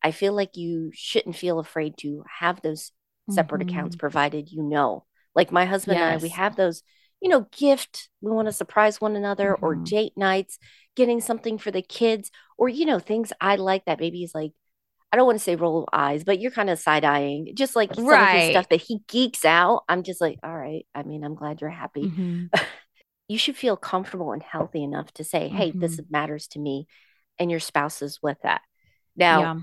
I 0.03 0.11
feel 0.11 0.33
like 0.33 0.55
you 0.57 0.91
shouldn't 0.93 1.35
feel 1.35 1.59
afraid 1.59 1.97
to 1.99 2.23
have 2.39 2.61
those 2.61 2.91
separate 3.29 3.61
accounts, 3.61 3.95
Mhm. 3.95 3.99
provided 3.99 4.51
you 4.51 4.63
know. 4.63 5.05
Like 5.37 5.53
my 5.53 5.65
husband 5.65 6.01
and 6.01 6.11
I, 6.11 6.17
we 6.17 6.31
have 6.31 6.57
those, 6.57 6.83
you 7.21 7.29
know, 7.29 7.47
gift. 7.57 8.09
We 8.21 8.31
want 8.31 8.49
to 8.49 8.53
surprise 8.53 9.01
one 9.01 9.15
another, 9.17 9.55
or 9.55 9.77
Mhm. 9.77 9.85
date 9.89 10.13
nights, 10.17 10.59
getting 10.97 11.21
something 11.21 11.59
for 11.59 11.71
the 11.71 11.83
kids, 11.83 12.31
or 12.57 12.69
you 12.69 12.85
know, 12.87 12.99
things 12.99 13.33
I 13.41 13.57
like 13.57 13.85
that 13.85 14.01
maybe 14.01 14.23
is 14.23 14.35
like 14.35 14.53
I 15.13 15.17
don't 15.17 15.27
want 15.27 15.37
to 15.39 15.43
say 15.45 15.55
roll 15.55 15.87
eyes, 15.93 16.25
but 16.25 16.41
you're 16.41 16.51
kind 16.51 16.69
of 16.69 16.79
side 16.79 17.05
eyeing, 17.05 17.55
just 17.55 17.75
like 17.77 17.91
of 17.93 17.99
Right. 18.03 18.51
stuff 18.51 18.69
that 18.69 18.81
he 18.81 18.99
geeks 19.07 19.45
out. 19.45 19.83
I'm 19.89 20.03
just 20.03 20.21
like, 20.21 20.39
all 20.43 20.57
right. 20.57 20.85
I 20.95 21.03
mean, 21.03 21.23
I'm 21.23 21.35
glad 21.35 21.61
you're 21.61 21.69
happy. 21.69 22.11
Mhm. 22.11 22.49
You 23.29 23.37
should 23.37 23.57
feel 23.57 23.77
comfortable 23.77 24.31
and 24.33 24.43
healthy 24.43 24.83
enough 24.83 25.11
to 25.15 25.23
say, 25.25 25.49
hey, 25.49 25.71
this 25.71 25.99
matters 26.09 26.47
to 26.49 26.59
me, 26.59 26.87
and 27.39 27.51
your 27.51 27.59
spouse 27.59 28.01
is 28.01 28.21
with 28.23 28.37
that. 28.43 28.61
Now, 29.17 29.41
yeah. 29.41 29.55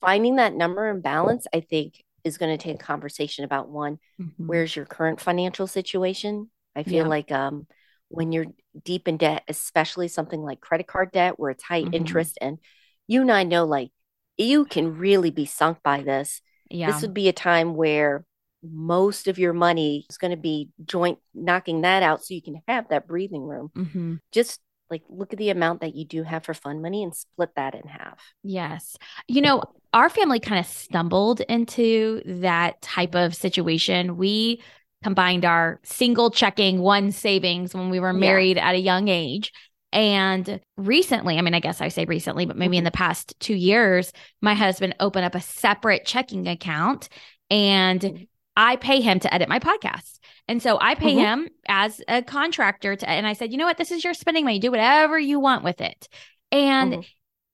finding 0.00 0.36
that 0.36 0.54
number 0.54 0.88
and 0.88 1.02
balance, 1.02 1.46
I 1.52 1.60
think 1.60 2.02
is 2.24 2.38
going 2.38 2.56
to 2.56 2.62
take 2.62 2.76
a 2.76 2.84
conversation 2.84 3.44
about 3.44 3.68
one, 3.68 3.98
Mhm. 4.20 4.32
where's 4.38 4.74
your 4.74 4.86
current 4.86 5.20
financial 5.20 5.66
situation? 5.66 6.50
I 6.74 6.82
feel 6.82 7.04
Yeah. 7.04 7.08
like 7.08 7.30
um, 7.30 7.66
when 8.08 8.32
you're 8.32 8.46
deep 8.84 9.06
in 9.08 9.16
debt, 9.16 9.44
especially 9.48 10.08
something 10.08 10.42
like 10.42 10.60
credit 10.60 10.86
card 10.86 11.12
debt, 11.12 11.38
where 11.38 11.50
it's 11.50 11.62
high 11.62 11.82
Mhm. 11.82 11.94
interest, 11.94 12.38
and 12.40 12.58
you 13.06 13.20
and 13.20 13.30
I 13.30 13.44
know 13.44 13.64
like 13.64 13.90
you 14.36 14.64
can 14.64 14.98
really 14.98 15.30
be 15.30 15.46
sunk 15.46 15.82
by 15.82 16.02
this. 16.02 16.40
yeah. 16.70 16.86
This 16.90 17.02
would 17.02 17.14
be 17.14 17.28
a 17.28 17.32
time 17.32 17.74
where 17.74 18.24
most 18.62 19.28
of 19.28 19.38
your 19.38 19.52
money 19.52 20.06
is 20.08 20.16
going 20.18 20.30
to 20.30 20.36
be 20.38 20.70
joint 20.84 21.18
knocking 21.34 21.82
that 21.82 22.02
out 22.02 22.24
so 22.24 22.32
you 22.34 22.42
can 22.42 22.62
have 22.66 22.88
that 22.88 23.06
breathing 23.06 23.42
room. 23.42 23.70
Mhm. 23.76 24.20
Just 24.32 24.60
like 24.90 25.02
look 25.08 25.32
at 25.32 25.38
the 25.38 25.50
amount 25.50 25.80
that 25.80 25.94
you 25.94 26.04
do 26.04 26.22
have 26.22 26.44
for 26.44 26.54
fun 26.54 26.82
money 26.82 27.02
and 27.02 27.14
split 27.14 27.50
that 27.56 27.74
in 27.74 27.86
half. 27.88 28.20
Yes. 28.42 28.96
You 29.28 29.40
know, 29.40 29.62
our 29.92 30.08
family 30.08 30.40
kind 30.40 30.58
of 30.60 30.66
stumbled 30.66 31.40
into 31.40 32.22
that 32.40 32.80
type 32.82 33.14
of 33.14 33.34
situation. 33.34 34.16
We 34.16 34.62
combined 35.02 35.44
our 35.44 35.80
single 35.84 36.30
checking, 36.30 36.80
one 36.80 37.12
savings 37.12 37.74
when 37.74 37.90
we 37.90 38.00
were 38.00 38.12
Yeah. 38.12 38.18
married 38.18 38.58
at 38.58 38.74
a 38.74 38.78
young 38.80 39.08
age. 39.08 39.52
And 39.92 40.60
recently, 40.76 41.38
I 41.38 41.42
mean, 41.42 41.54
I 41.54 41.60
guess 41.60 41.80
I 41.80 41.88
say 41.88 42.04
recently, 42.04 42.46
but 42.46 42.56
maybe 42.56 42.76
in 42.76 42.84
the 42.84 42.90
past 42.90 43.34
two 43.38 43.54
years, 43.54 44.12
my 44.42 44.54
husband 44.54 44.96
opened 44.98 45.24
up 45.24 45.34
a 45.36 45.40
separate 45.40 46.04
checking 46.04 46.48
account 46.48 47.08
and 47.48 48.00
Mhm. 48.00 48.28
I 48.56 48.76
pay 48.76 49.00
him 49.00 49.20
to 49.20 49.32
edit 49.34 49.48
my 49.48 49.58
podcast. 49.58 50.18
And 50.48 50.62
so 50.62 50.78
I 50.80 50.94
pay 50.94 51.14
Mhm. 51.14 51.18
him 51.18 51.48
as 51.68 52.02
a 52.06 52.22
contractor 52.22 52.96
to, 52.96 53.08
and 53.08 53.26
I 53.26 53.32
said, 53.32 53.50
you 53.52 53.58
know 53.58 53.64
what? 53.66 53.78
This 53.78 53.90
is 53.90 54.04
your 54.04 54.14
spending 54.14 54.44
money. 54.44 54.58
Do 54.58 54.70
whatever 54.70 55.18
you 55.18 55.40
want 55.40 55.64
with 55.64 55.80
it. 55.80 56.08
And 56.52 56.94
Mhm. 56.94 57.06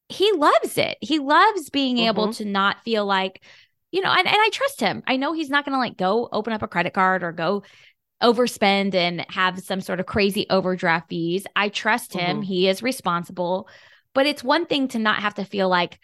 he 0.08 0.32
loves 0.32 0.78
it. 0.78 0.98
He 1.00 1.18
loves 1.20 1.70
being 1.70 1.98
able 1.98 2.28
Mhm. 2.28 2.36
to 2.38 2.44
not 2.44 2.82
feel 2.84 3.06
like, 3.06 3.42
you 3.92 4.00
know, 4.02 4.10
and, 4.10 4.26
and 4.26 4.36
I 4.36 4.50
trust 4.52 4.80
him. 4.80 5.02
I 5.06 5.16
know 5.16 5.32
he's 5.32 5.50
not 5.50 5.64
going 5.64 5.74
to 5.74 5.78
like 5.78 5.96
go 5.96 6.28
open 6.32 6.52
up 6.52 6.62
a 6.62 6.68
credit 6.68 6.92
card 6.94 7.22
or 7.22 7.32
go 7.32 7.62
overspend 8.22 8.94
and 8.94 9.24
have 9.30 9.60
some 9.60 9.80
sort 9.80 10.00
of 10.00 10.06
crazy 10.06 10.46
overdraft 10.50 11.08
fees. 11.08 11.46
I 11.56 11.68
trust 11.70 12.12
him. 12.12 12.42
Mhm. 12.42 12.44
He 12.44 12.68
is 12.68 12.82
responsible. 12.82 13.68
But 14.14 14.26
it's 14.26 14.44
one 14.44 14.66
thing 14.66 14.88
to 14.88 14.98
not 14.98 15.20
have 15.22 15.34
to 15.34 15.44
feel 15.44 15.68
like 15.68 15.98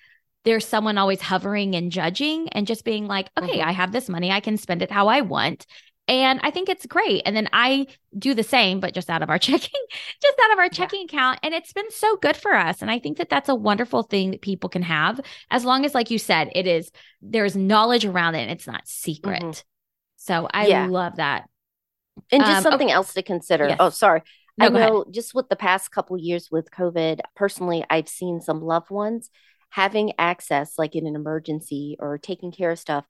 there's 0.44 0.66
someone 0.66 0.98
always 0.98 1.20
hovering 1.20 1.74
and 1.74 1.90
judging 1.92 2.48
and 2.50 2.66
just 2.66 2.84
being 2.84 3.06
like, 3.08 3.28
okay, 3.36 3.58
Mhm. 3.58 3.64
I 3.64 3.72
have 3.72 3.92
this 3.92 4.08
money. 4.08 4.30
I 4.30 4.40
can 4.40 4.56
spend 4.56 4.82
it 4.82 4.90
how 4.92 5.08
I 5.08 5.22
want. 5.22 5.66
And 6.08 6.38
I 6.42 6.50
think 6.52 6.68
it's 6.68 6.86
great. 6.86 7.22
And 7.26 7.34
then 7.36 7.48
I 7.52 7.86
do 8.16 8.32
the 8.34 8.44
same, 8.44 8.78
but 8.78 8.94
just 8.94 9.10
out 9.10 9.22
of 9.22 9.30
our 9.30 9.38
checking, 9.40 9.80
just 10.22 10.38
out 10.44 10.52
of 10.52 10.58
our 10.58 10.64
Yeah. 10.66 10.70
checking 10.70 11.04
account. 11.04 11.40
And 11.42 11.52
it's 11.52 11.72
been 11.72 11.90
so 11.90 12.16
good 12.16 12.36
for 12.36 12.54
us. 12.54 12.80
And 12.80 12.90
I 12.90 12.98
think 12.98 13.18
that 13.18 13.28
that's 13.28 13.48
a 13.48 13.54
wonderful 13.54 14.04
thing 14.04 14.30
that 14.30 14.40
people 14.40 14.70
can 14.70 14.82
have 14.82 15.20
as 15.50 15.64
long 15.64 15.84
as, 15.84 15.94
like 15.94 16.10
you 16.10 16.18
said, 16.18 16.50
it 16.54 16.66
is, 16.66 16.90
there's 17.20 17.56
knowledge 17.56 18.04
around 18.04 18.36
it 18.36 18.42
and 18.42 18.50
it's 18.52 18.66
not 18.66 18.86
secret. 18.86 19.42
Mhm. 19.42 19.62
So 20.16 20.48
I 20.52 20.68
Yeah. 20.68 20.86
love 20.86 21.16
that. 21.16 21.48
And 22.32 22.42
just 22.44 22.58
Um, 22.66 22.70
something 22.72 22.90
else 22.90 23.12
to 23.14 23.22
consider. 23.22 23.68
Yes. 23.68 23.76
Oh, 23.80 23.90
sorry. 23.90 24.22
No, 24.58 24.66
I 24.66 24.70
go 24.70 24.76
ahead. 24.76 25.14
just 25.14 25.34
with 25.34 25.48
the 25.48 25.56
past 25.56 25.90
couple 25.90 26.16
years 26.16 26.50
with 26.50 26.70
COVID, 26.70 27.20
personally, 27.34 27.84
I've 27.90 28.08
seen 28.08 28.40
some 28.40 28.62
loved 28.62 28.90
ones 28.90 29.28
having 29.70 30.12
access, 30.18 30.78
like 30.78 30.94
in 30.96 31.06
an 31.06 31.16
emergency 31.16 31.96
or 32.00 32.18
taking 32.18 32.52
care 32.52 32.70
of 32.70 32.78
stuff. 32.78 33.04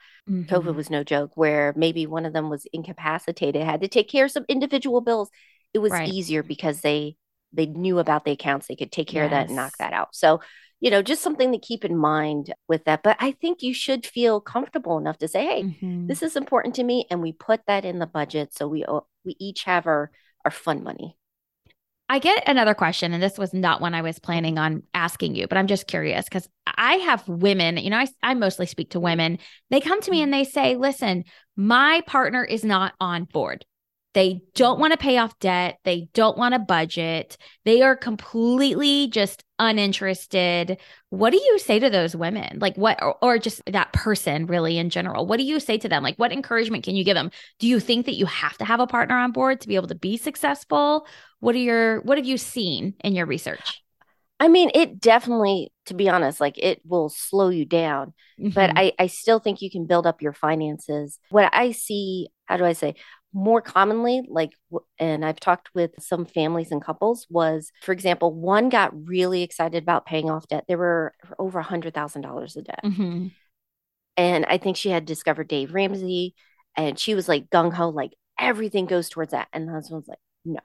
COVID 0.49 0.75
Mhm. 0.75 0.77
was 0.77 0.91
no 0.91 1.03
joke, 1.05 1.33
where 1.35 1.73
maybe 1.77 2.07
one 2.07 2.25
of 2.25 2.33
them 2.33 2.51
was 2.51 2.67
incapacitated, 2.73 3.63
had 3.63 3.81
to 3.81 3.89
take 3.89 4.09
care 4.09 4.27
of 4.27 4.31
some 4.31 4.45
individual 4.49 5.01
bills. 5.01 5.31
It 5.75 5.79
was 5.81 5.93
Right. 5.93 6.05
easier 6.05 6.43
because 6.43 6.81
they 6.81 7.17
they 7.53 7.67
knew 7.67 7.99
about 7.99 8.25
the 8.25 8.33
accounts. 8.33 8.67
They 8.67 8.77
could 8.77 8.93
take 8.93 9.09
care 9.09 9.25
of 9.25 9.31
that 9.31 9.47
and 9.47 9.57
knock 9.57 9.75
that 9.79 9.93
out. 9.93 10.15
So, 10.15 10.41
you 10.81 10.91
know, 10.91 11.01
just 11.03 11.23
something 11.23 11.53
to 11.53 11.59
keep 11.59 11.85
in 11.85 11.97
mind 11.97 12.53
with 12.69 12.85
that. 12.85 13.03
But 13.03 13.17
I 13.21 13.33
think 13.33 13.63
you 13.63 13.73
should 13.73 14.05
feel 14.05 14.41
comfortable 14.41 14.99
enough 14.99 15.19
to 15.19 15.29
say, 15.29 15.45
hey, 15.47 15.69
Mhm. 15.69 16.07
this 16.09 16.23
is 16.23 16.37
important 16.37 16.75
to 16.77 16.85
me 16.85 17.07
and 17.11 17.23
we 17.23 17.33
put 17.33 17.63
that 17.67 17.85
in 17.85 17.99
the 17.99 18.07
budget 18.07 18.53
so 18.55 18.69
we 18.69 18.85
we 19.25 19.37
each 19.41 19.65
have 19.65 19.87
our 19.87 20.11
our 20.45 20.51
fun 20.51 20.83
money 20.85 21.17
I 22.09 22.21
get 22.21 22.49
another 22.49 22.75
question, 22.75 23.13
and 23.13 23.23
this 23.23 23.37
was 23.37 23.53
not 23.53 23.81
one 23.81 23.95
I 23.95 24.03
was 24.03 24.21
planning 24.21 24.59
on 24.59 24.85
asking 24.95 25.35
you, 25.35 25.49
but 25.49 25.59
I'm 25.59 25.67
just 25.67 25.89
curious 25.89 26.25
because 26.25 26.49
I 26.65 26.95
have 26.95 27.27
women, 27.29 27.79
you 27.79 27.91
know, 27.91 27.99
I, 27.99 28.07
I 28.23 28.35
mostly 28.35 28.67
speak 28.67 28.91
to 28.91 29.01
women. 29.01 29.39
They 29.71 29.81
come 29.81 30.01
to 30.01 30.11
me 30.11 30.19
mm-hmm. 30.19 30.25
and 30.25 30.33
they 30.33 30.45
say, 30.45 30.77
listen, 30.77 31.25
my 31.57 32.03
partner 32.07 32.45
is 32.45 32.65
not 32.65 32.95
on 33.01 33.25
board. 33.25 33.65
They 34.17 34.41
don't 34.55 34.81
want 34.81 34.93
to 34.95 34.97
pay 34.97 35.19
off 35.19 35.39
debt. 35.41 35.79
They 35.85 36.09
don't 36.15 36.39
want 36.39 36.55
to 36.55 36.59
budget. 36.59 37.37
They 37.67 37.83
are 37.83 37.95
completely 37.95 39.09
just 39.09 39.45
uninterested. 39.59 40.79
What 41.11 41.33
do 41.33 41.37
you 41.37 41.59
say 41.59 41.79
to 41.79 41.91
those 41.91 42.17
women? 42.17 42.59
Like, 42.59 42.77
what, 42.77 43.03
or, 43.03 43.17
or 43.23 43.39
just 43.39 43.61
that 43.67 43.93
person 43.93 44.47
really 44.47 44.79
in 44.79 44.89
general? 44.89 45.27
What 45.27 45.37
do 45.37 45.45
you 45.45 45.61
say 45.61 45.77
to 45.77 45.89
them? 45.91 46.03
Like, 46.03 46.17
what 46.17 46.33
encouragement 46.33 46.83
can 46.83 46.97
you 46.97 47.05
give 47.05 47.15
them? 47.15 47.31
Do 47.59 47.67
you 47.69 47.79
think 47.79 48.07
that 48.07 48.17
you 48.17 48.25
have 48.25 48.57
to 48.57 48.65
have 48.65 48.81
a 48.81 48.87
partner 48.87 49.19
on 49.19 49.33
board 49.33 49.61
to 49.61 49.69
be 49.69 49.77
able 49.77 49.89
to 49.89 49.95
be 49.95 50.17
successful? 50.17 51.07
What 51.41 51.55
are 51.55 51.59
your, 51.59 52.01
what 52.01 52.17
have 52.17 52.27
you 52.27 52.39
seen 52.39 52.95
in 53.05 53.15
your 53.15 53.27
research? 53.27 53.83
i 54.39 54.49
mean 54.49 54.71
it 54.75 55.01
definitely 55.01 55.73
to 55.87 55.95
be 55.95 56.11
honest 56.11 56.43
like 56.43 56.59
it 56.59 56.81
will 56.85 57.09
slow 57.09 57.49
you 57.49 57.65
down 57.65 58.13
but 58.39 58.69
Mhm. 58.71 58.73
I, 58.77 58.93
I 58.99 59.07
still 59.07 59.39
think 59.39 59.63
you 59.63 59.71
can 59.71 59.87
build 59.87 60.07
up 60.07 60.21
your 60.21 60.35
finances. 60.35 61.19
What 61.31 61.49
I 61.55 61.73
see, 61.73 62.29
how 62.45 62.59
do 62.59 62.67
I 62.67 62.75
say, 62.75 62.95
more 63.39 63.61
commonly, 63.61 64.23
like, 64.31 64.53
and 64.99 65.23
I've 65.23 65.39
talked 65.39 65.69
with 65.75 65.91
some 66.01 66.25
families 66.25 66.71
and 66.73 66.83
couples, 66.83 67.27
was, 67.29 67.71
for 67.83 67.93
example, 67.93 68.33
one 68.33 68.71
got 68.71 68.93
really 69.07 69.43
excited 69.43 69.83
about 69.83 70.07
paying 70.07 70.31
off 70.31 70.49
debt. 70.49 70.65
There 70.67 70.79
were 70.79 71.13
over 71.39 71.59
a 71.59 71.63
hundred 71.63 71.93
thousand 71.93 72.23
dollars 72.23 72.57
of 72.57 72.65
debt, 72.65 72.81
Mhm. 72.83 73.33
and 74.17 74.47
I 74.47 74.57
think 74.57 74.79
she 74.79 74.89
had 74.89 75.05
discovered 75.05 75.49
Dave 75.49 75.75
Ramsey, 75.75 76.35
and 76.77 76.99
she 76.99 77.15
was 77.15 77.29
like 77.29 77.51
gung 77.51 77.75
ho, 77.75 77.91
like 77.91 78.13
everything 78.39 78.87
goes 78.87 79.11
towards 79.11 79.33
that. 79.33 79.49
And 79.53 79.69
the 79.69 79.73
husband 79.73 79.99
was 80.01 80.09
like, 80.09 80.19
no, 80.47 80.61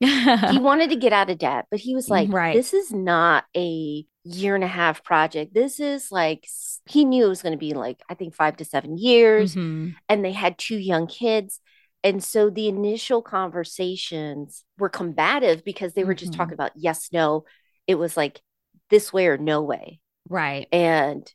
he 0.00 0.58
wanted 0.58 0.88
to 0.90 0.96
get 0.96 1.12
out 1.12 1.28
of 1.28 1.36
debt, 1.38 1.66
but 1.70 1.80
he 1.80 1.94
was 1.94 2.08
like, 2.08 2.32
Right. 2.32 2.54
this 2.54 2.72
is 2.72 2.90
not 2.92 3.44
a 3.54 4.06
year 4.24 4.54
and 4.54 4.64
a 4.64 4.68
half 4.68 5.04
project. 5.04 5.52
This 5.52 5.80
is 5.80 6.10
like, 6.10 6.46
he 6.86 7.04
knew 7.04 7.26
it 7.26 7.28
was 7.28 7.42
going 7.42 7.52
to 7.52 7.58
be 7.58 7.74
like, 7.74 8.00
I 8.08 8.14
think 8.14 8.34
five 8.34 8.56
to 8.58 8.64
seven 8.64 8.96
years. 8.96 9.54
Mhm. 9.54 9.94
And 10.08 10.24
they 10.24 10.32
had 10.32 10.56
two 10.56 10.78
young 10.78 11.06
kids. 11.06 11.60
And 12.02 12.24
so 12.24 12.48
the 12.50 12.68
initial 12.68 13.22
conversations 13.22 14.64
were 14.78 14.88
combative 14.88 15.64
because 15.64 15.92
they 15.94 16.04
were 16.04 16.14
just 16.14 16.32
Mhm. 16.32 16.36
talking 16.36 16.54
about 16.54 16.72
yes, 16.76 17.10
no. 17.12 17.44
It 17.86 17.96
was 17.96 18.16
like 18.16 18.40
this 18.88 19.12
way 19.12 19.26
or 19.26 19.36
no 19.38 19.62
way. 19.62 20.00
Right. 20.28 20.68
And 20.72 21.30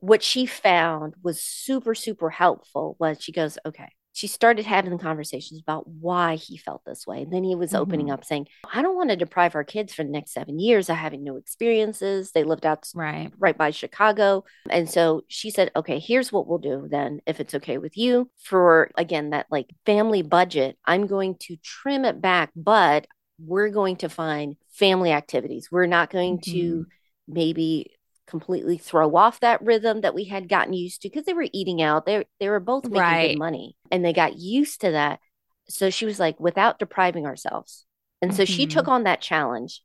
what 0.00 0.22
she 0.22 0.46
found 0.46 1.14
was 1.22 1.42
super, 1.42 1.94
super 1.94 2.30
helpful 2.30 2.96
was 3.00 3.22
she 3.22 3.32
goes, 3.32 3.58
okay. 3.66 3.90
She 4.20 4.26
started 4.26 4.66
having 4.66 4.98
conversations 4.98 5.62
about 5.62 5.88
why 5.88 6.34
he 6.36 6.58
felt 6.58 6.82
this 6.84 7.06
way. 7.06 7.22
And 7.22 7.32
then 7.32 7.42
he 7.42 7.54
was 7.54 7.72
opening 7.74 8.08
Mhm. 8.08 8.12
up 8.12 8.24
saying, 8.26 8.48
I 8.70 8.82
don't 8.82 8.94
want 8.94 9.08
to 9.08 9.16
deprive 9.16 9.54
our 9.54 9.64
kids 9.64 9.94
for 9.94 10.04
the 10.04 10.10
next 10.10 10.32
seven 10.32 10.58
years 10.58 10.90
of 10.90 10.96
having 10.96 11.24
no 11.24 11.36
experiences. 11.36 12.32
They 12.32 12.44
lived 12.44 12.66
out 12.66 12.86
Right. 12.94 13.32
right 13.38 13.56
by 13.56 13.70
Chicago. 13.70 14.44
And 14.68 14.90
so 14.90 15.22
she 15.28 15.48
said, 15.48 15.70
okay, 15.74 15.98
here's 15.98 16.30
what 16.30 16.46
we'll 16.46 16.58
do 16.58 16.86
then, 16.90 17.22
if 17.26 17.40
it's 17.40 17.54
okay 17.54 17.78
with 17.78 17.96
you. 17.96 18.30
For 18.36 18.90
again, 18.94 19.30
that 19.30 19.46
like 19.50 19.74
family 19.86 20.20
budget, 20.20 20.76
I'm 20.84 21.06
going 21.06 21.36
to 21.46 21.56
trim 21.62 22.04
it 22.04 22.20
back, 22.20 22.50
but 22.54 23.06
we're 23.38 23.70
going 23.70 23.96
to 23.96 24.10
find 24.10 24.56
family 24.68 25.12
activities. 25.12 25.72
We're 25.72 25.86
not 25.86 26.10
going 26.10 26.40
to 26.40 26.84
maybe 27.26 27.92
completely 28.30 28.78
throw 28.78 29.16
off 29.16 29.40
that 29.40 29.62
rhythm 29.62 30.02
that 30.02 30.14
we 30.14 30.24
had 30.24 30.48
gotten 30.48 30.72
used 30.74 31.02
to 31.02 31.08
because 31.10 31.26
they 31.26 31.34
were 31.34 31.48
eating 31.52 31.82
out. 31.82 32.06
They 32.06 32.26
they 32.40 32.48
were 32.48 32.60
both 32.60 32.90
making 32.90 33.18
Right. 33.18 33.20
good 33.20 33.36
money 33.38 33.76
and 33.90 34.04
they 34.04 34.12
got 34.14 34.38
used 34.38 34.82
to 34.82 34.92
that. 34.92 35.20
So 35.68 35.90
she 35.90 36.06
was 36.06 36.20
like, 36.20 36.40
without 36.40 36.78
depriving 36.78 37.26
ourselves. 37.26 37.86
And 38.22 38.34
so 38.34 38.44
she 38.44 38.66
Mhm. 38.66 38.70
took 38.72 38.88
on 38.88 39.04
that 39.04 39.20
challenge. 39.20 39.82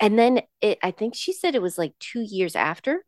And 0.00 0.18
then 0.18 0.42
it, 0.62 0.78
I 0.82 0.90
think 0.92 1.14
she 1.16 1.32
said 1.32 1.54
it 1.54 1.62
was 1.62 1.78
like 1.78 1.94
two 2.00 2.22
years 2.22 2.56
after 2.56 3.04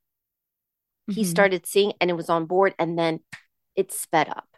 he 1.07 1.25
Mhm. 1.25 1.25
started 1.25 1.67
seeing 1.67 1.93
and 2.01 2.11
it 2.11 2.15
was 2.15 2.29
on 2.29 2.47
board 2.47 2.75
and 2.79 2.99
then 2.99 3.21
it 3.77 3.93
sped 3.93 4.29
up. 4.29 4.49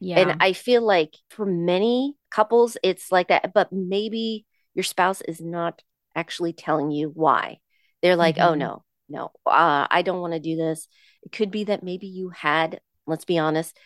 Yeah. 0.00 0.16
And 0.16 0.36
I 0.40 0.52
feel 0.52 0.82
like 0.82 1.14
for 1.30 1.46
many 1.46 2.16
couples, 2.30 2.76
it's 2.82 3.12
like 3.12 3.28
that, 3.28 3.52
but 3.54 3.72
maybe 3.72 4.46
your 4.74 4.84
spouse 4.84 5.22
is 5.22 5.40
not 5.40 5.82
actually 6.16 6.52
telling 6.52 6.90
you 6.90 7.10
why. 7.10 7.60
They're 8.02 8.16
like, 8.16 8.38
oh 8.40 8.54
Mhm. 8.54 8.56
no, 8.56 8.84
no, 9.10 9.32
uh, 9.46 9.86
I 9.90 10.02
don't 10.02 10.20
want 10.20 10.34
to 10.34 10.40
do 10.40 10.56
this. 10.56 10.88
It 11.22 11.32
could 11.32 11.50
be 11.50 11.64
that 11.64 11.82
maybe 11.82 12.06
you 12.06 12.30
had, 12.30 12.80
let's 13.06 13.24
be 13.24 13.38
honest, 13.38 13.76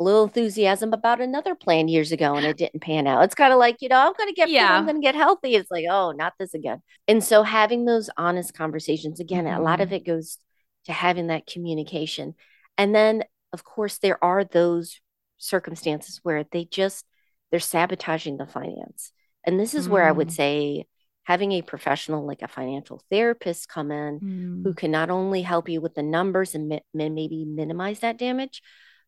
a 0.00 0.04
little 0.04 0.24
enthusiasm 0.24 0.92
about 0.92 1.20
another 1.20 1.54
plan 1.54 1.88
years 1.88 2.12
ago 2.12 2.36
and 2.36 2.46
it 2.46 2.56
didn't 2.56 2.80
pan 2.80 3.06
out. 3.06 3.24
It's 3.24 3.34
kind 3.34 3.52
of 3.52 3.58
like, 3.58 3.76
you 3.80 3.88
know, 3.88 3.98
I'm 3.98 4.12
going 4.16 4.28
to 4.28 4.34
get 4.34 4.52
fit, 4.52 4.52
Yeah. 4.54 4.76
I'm 4.76 4.84
going 4.84 4.96
to 4.96 5.00
get 5.02 5.14
healthy. 5.14 5.54
It's 5.54 5.70
like, 5.70 5.86
oh, 5.90 6.12
not 6.12 6.34
this 6.38 6.54
again. 6.54 6.82
And 7.08 7.22
so 7.22 7.42
having 7.44 7.84
those 7.84 8.10
honest 8.16 8.54
conversations, 8.54 9.20
again, 9.20 9.46
a 9.46 9.60
lot 9.60 9.80
of 9.80 9.90
Mhm. 9.90 9.92
it 9.92 10.04
goes 10.04 10.38
to 10.86 10.92
having 10.92 11.28
that 11.28 11.46
communication. 11.46 12.34
And 12.76 12.94
then, 12.94 13.24
of 13.52 13.64
course, 13.64 13.98
there 13.98 14.22
are 14.22 14.44
those 14.44 15.00
circumstances 15.38 16.20
where 16.22 16.44
they 16.50 16.64
just, 16.64 17.04
they're 17.50 17.60
sabotaging 17.60 18.36
the 18.36 18.46
finance. 18.46 19.12
And 19.44 19.60
this 19.60 19.74
is 19.74 19.88
where 19.88 20.04
I 20.04 20.12
would 20.12 20.28
Mm. 20.28 20.32
say 20.32 20.86
having 21.24 21.52
a 21.52 21.62
professional 21.62 22.26
like 22.26 22.42
a 22.42 22.48
financial 22.48 23.02
therapist 23.10 23.68
come 23.68 23.90
in 23.90 24.20
Mm. 24.20 24.62
who 24.62 24.74
can 24.74 24.90
not 24.90 25.10
only 25.10 25.42
help 25.42 25.68
you 25.68 25.80
with 25.80 25.94
the 25.94 26.02
numbers 26.02 26.54
and 26.54 26.68
mi- 26.68 26.82
maybe 26.92 27.44
minimize 27.44 28.00
that 28.00 28.18
damage, 28.18 28.62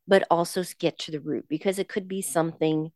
but 0.07 0.25
also 0.29 0.63
get 0.79 0.97
to 0.99 1.11
the 1.11 1.19
root 1.19 1.45
because 1.47 1.79
it 1.79 1.87
could 1.87 2.07
be 2.07 2.21
something 2.21 2.91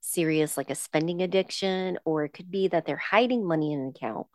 serious 0.00 0.56
like 0.56 0.70
a 0.70 0.74
spending 0.74 1.22
addiction, 1.22 1.98
or 2.04 2.24
it 2.24 2.32
could 2.32 2.50
be 2.50 2.68
that 2.68 2.86
they're 2.86 2.96
hiding 2.96 3.44
money 3.44 3.72
in 3.72 3.80
an 3.80 3.88
account. 3.88 4.26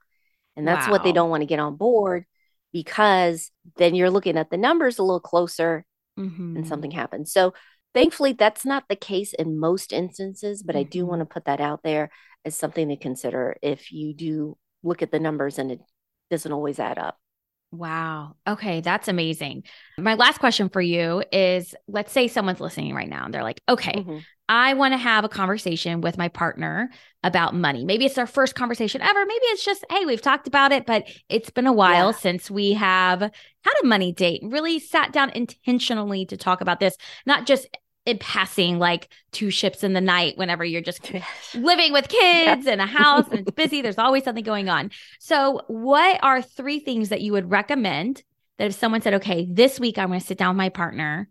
And 0.56 0.68
that's 0.68 0.88
wow. 0.88 0.94
what 0.94 1.04
they 1.04 1.14
don't 1.14 1.30
want 1.30 1.42
to 1.42 1.48
get 1.48 1.60
on 1.60 1.78
board 1.78 2.26
because 2.74 3.52
then 3.78 3.96
you're 3.96 4.10
looking 4.10 4.38
at 4.38 4.50
the 4.50 4.58
numbers 4.58 4.98
a 4.98 5.04
little 5.04 5.20
closer 5.20 5.86
mm-hmm. 6.20 6.58
and 6.58 6.68
something 6.68 6.92
happens. 6.92 7.32
So 7.32 7.54
thankfully, 7.94 8.34
that's 8.34 8.66
not 8.66 8.86
the 8.90 8.96
case 8.96 9.34
in 9.34 9.60
most 9.60 9.94
instances, 9.94 10.64
but 10.64 10.76
mm-hmm. 10.76 10.88
I 10.88 10.90
do 10.90 11.06
want 11.06 11.20
to 11.22 11.26
put 11.26 11.46
that 11.46 11.62
out 11.62 11.82
there 11.84 12.10
as 12.46 12.56
something 12.56 12.90
to 12.90 12.96
consider 12.96 13.56
if 13.62 13.92
you 13.92 14.14
do 14.14 14.58
look 14.84 15.02
at 15.02 15.12
the 15.12 15.20
numbers 15.20 15.60
and 15.60 15.72
it 15.72 15.80
doesn't 16.30 16.52
always 16.52 16.80
add 16.80 16.98
up. 16.98 17.18
Wow. 17.72 18.36
Okay, 18.46 18.82
that's 18.82 19.08
amazing. 19.08 19.64
My 19.98 20.16
last 20.16 20.40
question 20.40 20.68
for 20.68 20.82
you 20.82 21.24
is 21.32 21.74
let's 21.88 22.12
say 22.12 22.28
someone's 22.28 22.60
listening 22.60 22.94
right 22.94 23.08
now 23.08 23.24
and 23.24 23.34
they're 23.34 23.44
like, 23.44 23.62
okay, 23.70 23.94
mm-hmm. 23.94 24.18
I 24.50 24.74
want 24.74 24.94
to 24.94 24.98
have 24.98 25.24
a 25.24 25.30
conversation 25.30 26.02
with 26.02 26.18
my 26.18 26.28
partner 26.28 26.90
about 27.24 27.56
money. 27.56 27.86
Maybe 27.86 28.06
it's 28.06 28.18
our 28.18 28.28
first 28.28 28.56
conversation 28.56 29.02
ever. 29.02 29.26
Maybe 29.26 29.46
it's 29.46 29.64
just, 29.64 29.86
hey, 29.90 30.04
we've 30.04 30.22
talked 30.22 30.48
about 30.50 30.74
it, 30.74 30.86
but 30.86 31.06
it's 31.30 31.50
been 31.50 31.68
a 31.68 31.72
while 31.72 32.08
yeah. 32.08 32.18
since 32.18 32.52
we 32.52 32.74
have 32.74 33.22
had 33.22 33.74
a 33.82 33.86
money 33.86 34.12
date 34.12 34.42
and 34.42 34.52
really 34.52 34.78
sat 34.78 35.14
down 35.14 35.30
intentionally 35.30 36.26
to 36.26 36.36
talk 36.36 36.60
about 36.60 36.82
this, 36.82 36.98
not 37.26 37.46
just 37.46 37.70
in 38.06 38.18
passing 38.18 38.80
like 38.80 39.12
two 39.32 39.52
ships 39.52 39.84
in 39.84 39.94
the 39.94 40.02
night 40.02 40.38
whenever 40.38 40.66
you're 40.66 40.82
just 40.82 41.12
living 41.56 41.94
with 41.94 42.08
kids 42.08 42.66
yeah. 42.66 42.74
in 42.74 42.80
a 42.80 42.86
house 42.86 43.26
and 43.30 43.42
it's 43.42 43.52
busy 43.52 43.82
there's 43.82 43.98
always 43.98 44.24
something 44.24 44.44
going 44.44 44.70
on 44.70 44.90
so 45.20 45.62
what 45.68 46.20
are 46.24 46.42
three 46.42 46.80
things 46.80 47.10
that 47.10 47.22
you 47.22 47.32
would 47.32 47.52
recommend 47.52 48.24
that 48.58 48.68
if 48.68 48.74
someone 48.74 49.02
said 49.02 49.16
okay 49.16 49.48
this 49.50 49.80
week 49.80 49.98
i'm 49.98 50.08
going 50.08 50.20
to 50.20 50.26
sit 50.26 50.38
down 50.38 50.56
with 50.56 50.58
my 50.58 50.70
partner 50.70 51.30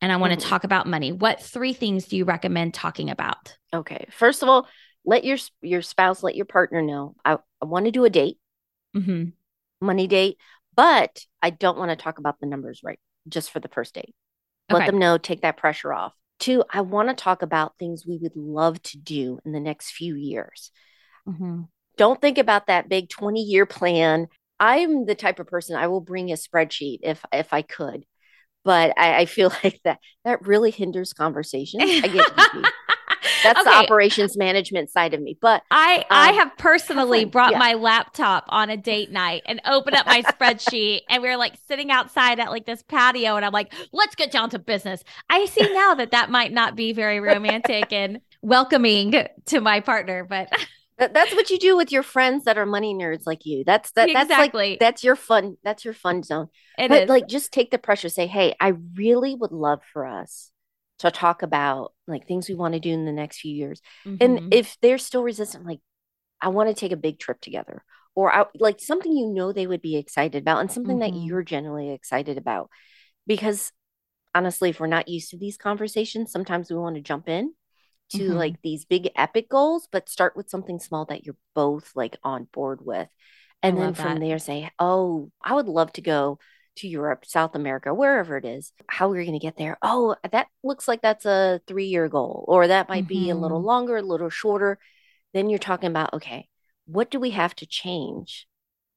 and 0.00 0.10
i 0.10 0.16
want 0.16 0.32
to 0.32 0.38
mm-hmm. 0.38 0.48
talk 0.48 0.64
about 0.64 0.86
money 0.86 1.12
what 1.12 1.40
three 1.40 1.72
things 1.72 2.06
do 2.06 2.16
you 2.16 2.24
recommend 2.24 2.74
talking 2.74 3.08
about 3.08 3.56
okay 3.72 4.06
first 4.10 4.42
of 4.42 4.48
all 4.48 4.66
let 5.04 5.24
your 5.24 5.38
your 5.62 5.82
spouse 5.82 6.22
let 6.22 6.34
your 6.34 6.46
partner 6.46 6.82
know 6.82 7.14
i, 7.24 7.38
I 7.62 7.64
want 7.64 7.84
to 7.84 7.92
do 7.92 8.04
a 8.04 8.10
date 8.10 8.38
mm-hmm. 8.96 9.26
money 9.80 10.06
date 10.08 10.38
but 10.74 11.24
i 11.40 11.50
don't 11.50 11.78
want 11.78 11.90
to 11.90 11.96
talk 11.96 12.18
about 12.18 12.40
the 12.40 12.46
numbers 12.46 12.80
right 12.82 12.98
just 13.28 13.52
for 13.52 13.60
the 13.60 13.68
first 13.68 13.94
date 13.94 14.14
let 14.70 14.86
them 14.86 14.98
know, 14.98 15.18
take 15.18 15.42
that 15.42 15.56
pressure 15.56 15.92
off. 15.92 16.12
Two, 16.38 16.64
I 16.70 16.80
want 16.80 17.08
to 17.08 17.14
talk 17.14 17.42
about 17.42 17.74
things 17.78 18.06
we 18.06 18.18
would 18.18 18.34
love 18.34 18.82
to 18.84 18.98
do 18.98 19.38
in 19.44 19.52
the 19.52 19.60
next 19.60 19.92
few 19.92 20.14
years. 20.14 20.70
Mm-hmm. 21.28 21.62
Don't 21.96 22.20
think 22.20 22.38
about 22.38 22.68
that 22.68 22.88
big 22.88 23.08
20 23.08 23.42
year 23.42 23.66
plan. 23.66 24.28
I'm 24.58 25.06
the 25.06 25.14
type 25.14 25.38
of 25.38 25.46
person 25.46 25.76
I 25.76 25.88
will 25.88 26.00
bring 26.00 26.30
a 26.30 26.34
spreadsheet 26.34 27.00
if 27.02 27.24
if 27.32 27.52
I 27.52 27.62
could, 27.62 28.04
but 28.64 28.92
I, 28.98 29.20
I 29.20 29.26
feel 29.26 29.52
like 29.64 29.80
that 29.84 29.98
that 30.24 30.46
really 30.46 30.70
hinders 30.70 31.12
conversation. 31.12 31.80
I 31.82 32.00
get 32.00 32.26
That's 33.42 33.60
okay. 33.60 33.70
the 33.70 33.76
operations 33.76 34.36
management 34.36 34.90
side 34.90 35.14
of 35.14 35.20
me. 35.20 35.36
But 35.40 35.62
I 35.70 35.98
um, 35.98 36.04
I 36.10 36.32
have 36.32 36.56
personally 36.56 37.24
brought 37.24 37.52
yeah. 37.52 37.58
my 37.58 37.74
laptop 37.74 38.44
on 38.48 38.70
a 38.70 38.76
date 38.76 39.10
night 39.10 39.42
and 39.46 39.60
opened 39.64 39.96
up 39.96 40.06
my 40.06 40.22
spreadsheet 40.22 41.00
and 41.08 41.22
we 41.22 41.28
are 41.28 41.36
like 41.36 41.54
sitting 41.68 41.90
outside 41.90 42.40
at 42.40 42.50
like 42.50 42.66
this 42.66 42.82
patio 42.82 43.36
and 43.36 43.44
I'm 43.44 43.52
like, 43.52 43.72
let's 43.92 44.14
get 44.14 44.30
down 44.30 44.50
to 44.50 44.58
business. 44.58 45.02
I 45.28 45.46
see 45.46 45.72
now 45.72 45.94
that 45.94 46.12
that 46.12 46.30
might 46.30 46.52
not 46.52 46.76
be 46.76 46.92
very 46.92 47.20
romantic 47.20 47.92
and 47.92 48.20
welcoming 48.42 49.14
to 49.46 49.60
my 49.60 49.80
partner, 49.80 50.24
but 50.24 50.50
that's 50.98 51.34
what 51.34 51.50
you 51.50 51.58
do 51.58 51.76
with 51.76 51.92
your 51.92 52.02
friends 52.02 52.44
that 52.44 52.58
are 52.58 52.66
money 52.66 52.94
nerds 52.94 53.22
like 53.26 53.46
you. 53.46 53.64
That's 53.64 53.90
that. 53.92 54.10
That's 54.12 54.30
exactly. 54.30 54.70
like 54.70 54.80
that's 54.80 55.02
your 55.02 55.16
fun. 55.16 55.56
That's 55.64 55.84
your 55.84 55.94
fun 55.94 56.22
zone. 56.22 56.48
It 56.78 56.88
but 56.88 57.04
is. 57.04 57.08
like, 57.08 57.26
just 57.26 57.52
take 57.52 57.70
the 57.70 57.78
pressure. 57.78 58.08
Say, 58.08 58.26
hey, 58.26 58.54
I 58.60 58.74
really 58.94 59.34
would 59.34 59.52
love 59.52 59.80
for 59.92 60.06
us 60.06 60.50
to 61.00 61.10
talk 61.10 61.42
about 61.42 61.92
like 62.06 62.26
things 62.26 62.48
we 62.48 62.54
want 62.54 62.74
to 62.74 62.80
do 62.80 62.90
in 62.90 63.04
the 63.04 63.12
next 63.12 63.40
few 63.40 63.54
years. 63.54 63.80
Mm-hmm. 64.06 64.16
And 64.20 64.54
if 64.54 64.76
they're 64.80 64.98
still 64.98 65.22
resistant, 65.22 65.66
like 65.66 65.80
I 66.40 66.48
want 66.48 66.68
to 66.68 66.74
take 66.74 66.92
a 66.92 66.96
big 66.96 67.18
trip 67.18 67.40
together 67.40 67.82
or 68.14 68.34
I, 68.34 68.44
like 68.58 68.80
something 68.80 69.12
you 69.12 69.26
know 69.26 69.52
they 69.52 69.66
would 69.66 69.82
be 69.82 69.96
excited 69.96 70.42
about 70.42 70.60
and 70.60 70.70
something 70.70 70.98
mm-hmm. 70.98 71.16
that 71.16 71.24
you're 71.24 71.42
generally 71.42 71.90
excited 71.90 72.36
about. 72.38 72.70
Because 73.26 73.72
honestly, 74.34 74.70
if 74.70 74.80
we're 74.80 74.88
not 74.88 75.08
used 75.08 75.30
to 75.30 75.38
these 75.38 75.56
conversations, 75.56 76.32
sometimes 76.32 76.70
we 76.70 76.76
want 76.76 76.96
to 76.96 77.02
jump 77.02 77.28
in 77.28 77.54
to 78.10 78.18
mm-hmm. 78.18 78.36
like 78.36 78.60
these 78.62 78.84
big 78.84 79.10
epic 79.16 79.48
goals, 79.48 79.88
but 79.90 80.08
start 80.08 80.36
with 80.36 80.50
something 80.50 80.78
small 80.78 81.06
that 81.06 81.24
you're 81.24 81.36
both 81.54 81.92
like 81.94 82.16
on 82.22 82.46
board 82.52 82.80
with. 82.84 83.08
And 83.62 83.78
then 83.78 83.94
from 83.94 84.14
that. 84.14 84.20
there 84.20 84.38
say, 84.38 84.70
Oh, 84.78 85.30
I 85.42 85.54
would 85.54 85.66
love 85.66 85.92
to 85.92 86.00
go 86.00 86.38
to 86.76 86.88
Europe, 86.88 87.24
South 87.26 87.54
America, 87.54 87.92
wherever 87.92 88.36
it 88.36 88.44
is, 88.44 88.72
how 88.88 89.08
we're 89.08 89.24
going 89.24 89.38
to 89.38 89.44
get 89.44 89.56
there. 89.56 89.76
Oh, 89.82 90.16
that 90.30 90.46
looks 90.62 90.88
like 90.88 91.02
that's 91.02 91.26
a 91.26 91.60
three 91.66 91.86
year 91.86 92.08
goal, 92.08 92.44
or 92.48 92.68
that 92.68 92.88
might 92.88 93.04
mm-hmm. 93.04 93.24
be 93.24 93.30
a 93.30 93.34
little 93.34 93.58
mm-hmm. 93.58 93.66
longer, 93.66 93.96
a 93.98 94.02
little 94.02 94.30
shorter. 94.30 94.78
Then 95.32 95.50
you're 95.50 95.58
talking 95.58 95.90
about, 95.90 96.14
okay, 96.14 96.48
what 96.86 97.10
do 97.10 97.20
we 97.20 97.30
have 97.30 97.54
to 97.56 97.66
change? 97.66 98.46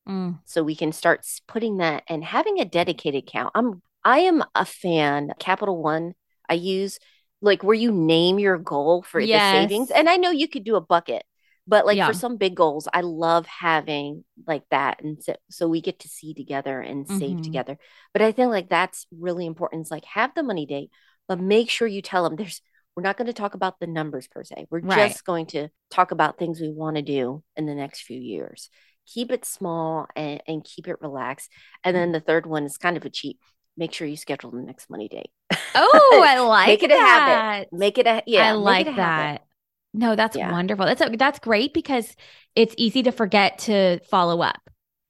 Mm. 0.08 0.40
So 0.46 0.64
we 0.64 0.76
can 0.76 0.92
start 0.92 1.26
putting 1.48 1.78
that 1.78 2.04
and 2.08 2.24
having 2.24 2.60
a 2.60 2.66
dedicated 2.66 3.26
count. 3.26 3.52
I'm 3.56 3.82
I 4.04 4.20
am 4.20 4.44
a 4.54 4.66
fan. 4.66 5.32
Capital 5.40 5.82
One, 5.82 6.14
I 6.50 6.56
use 6.56 7.00
like 7.42 7.64
where 7.64 7.76
you 7.76 7.92
name 7.92 8.40
your 8.40 8.58
goal 8.58 9.04
for 9.04 9.20
yes. 9.20 9.54
the 9.54 9.62
savings. 9.62 9.92
And 9.92 10.10
I 10.10 10.18
know 10.18 10.32
you 10.32 10.48
could 10.48 10.64
do 10.64 10.76
a 10.76 10.82
bucket 10.82 11.24
but 11.68 11.86
like 11.86 11.98
yeah. 11.98 12.08
for 12.08 12.14
some 12.14 12.38
big 12.38 12.56
goals 12.56 12.88
i 12.94 13.02
love 13.02 13.46
having 13.46 14.24
like 14.48 14.64
that 14.70 15.02
and 15.04 15.24
so, 15.24 15.36
so 15.50 15.68
we 15.68 15.82
get 15.82 16.00
to 16.00 16.08
see 16.08 16.34
together 16.34 16.80
and 16.80 17.08
save 17.08 17.20
mm-hmm. 17.20 17.42
together 17.42 17.78
but 18.12 18.22
i 18.22 18.32
think 18.32 18.50
like 18.50 18.70
that's 18.70 19.06
really 19.18 19.46
important 19.46 19.82
it's 19.82 19.92
like 19.92 20.06
have 20.06 20.34
the 20.36 20.44
money 20.44 20.66
date 20.66 20.90
but 21.28 21.40
make 21.40 21.70
sure 21.70 21.88
you 21.88 22.02
tell 22.02 22.24
them 22.24 22.36
there's 22.36 22.62
we're 22.96 23.04
not 23.04 23.18
going 23.18 23.28
to 23.28 23.34
talk 23.34 23.56
about 23.56 23.80
the 23.80 23.88
numbers 23.88 24.28
per 24.28 24.44
se 24.44 24.68
we're 24.70 24.82
right. 24.82 25.10
just 25.10 25.26
going 25.26 25.46
to 25.46 25.70
talk 25.90 26.12
about 26.12 26.38
things 26.38 26.60
we 26.60 26.72
want 26.72 26.96
to 26.96 27.02
do 27.02 27.44
in 27.56 27.66
the 27.66 27.76
next 27.76 28.02
few 28.02 28.20
years 28.20 28.70
keep 29.06 29.32
it 29.32 29.46
small 29.46 30.08
and, 30.16 30.42
and 30.48 30.64
keep 30.64 30.88
it 30.88 31.02
relaxed 31.02 31.50
and 31.84 31.96
then 31.96 32.12
the 32.12 32.20
third 32.20 32.46
one 32.46 32.64
is 32.64 32.78
kind 32.78 32.98
of 32.98 33.06
a 33.06 33.10
cheat 33.10 33.38
make 33.76 33.92
sure 33.92 34.08
you 34.08 34.16
schedule 34.16 34.52
the 34.52 34.62
next 34.62 34.90
money 34.90 35.08
date 35.08 35.32
oh 35.76 36.24
i 36.26 36.40
like 36.48 36.68
make 36.68 36.84
it 36.84 36.90
that. 36.90 36.98
a 36.98 37.02
habit 37.02 37.74
make 37.74 37.98
it 37.98 38.08
a 38.08 38.22
yeah 38.28 38.50
i 38.50 38.52
like 38.52 38.86
that 38.86 38.96
habit. 38.96 39.42
No, 39.94 40.16
that's 40.16 40.36
yeah. 40.36 40.52
wonderful. 40.52 40.86
That's 40.86 41.02
a, 41.02 41.10
that's 41.10 41.40
great 41.40 41.74
because 41.74 42.16
it's 42.56 42.74
easy 42.78 43.04
to 43.04 43.12
forget 43.12 43.60
to 43.60 44.00
follow 44.10 44.42
up. 44.42 44.60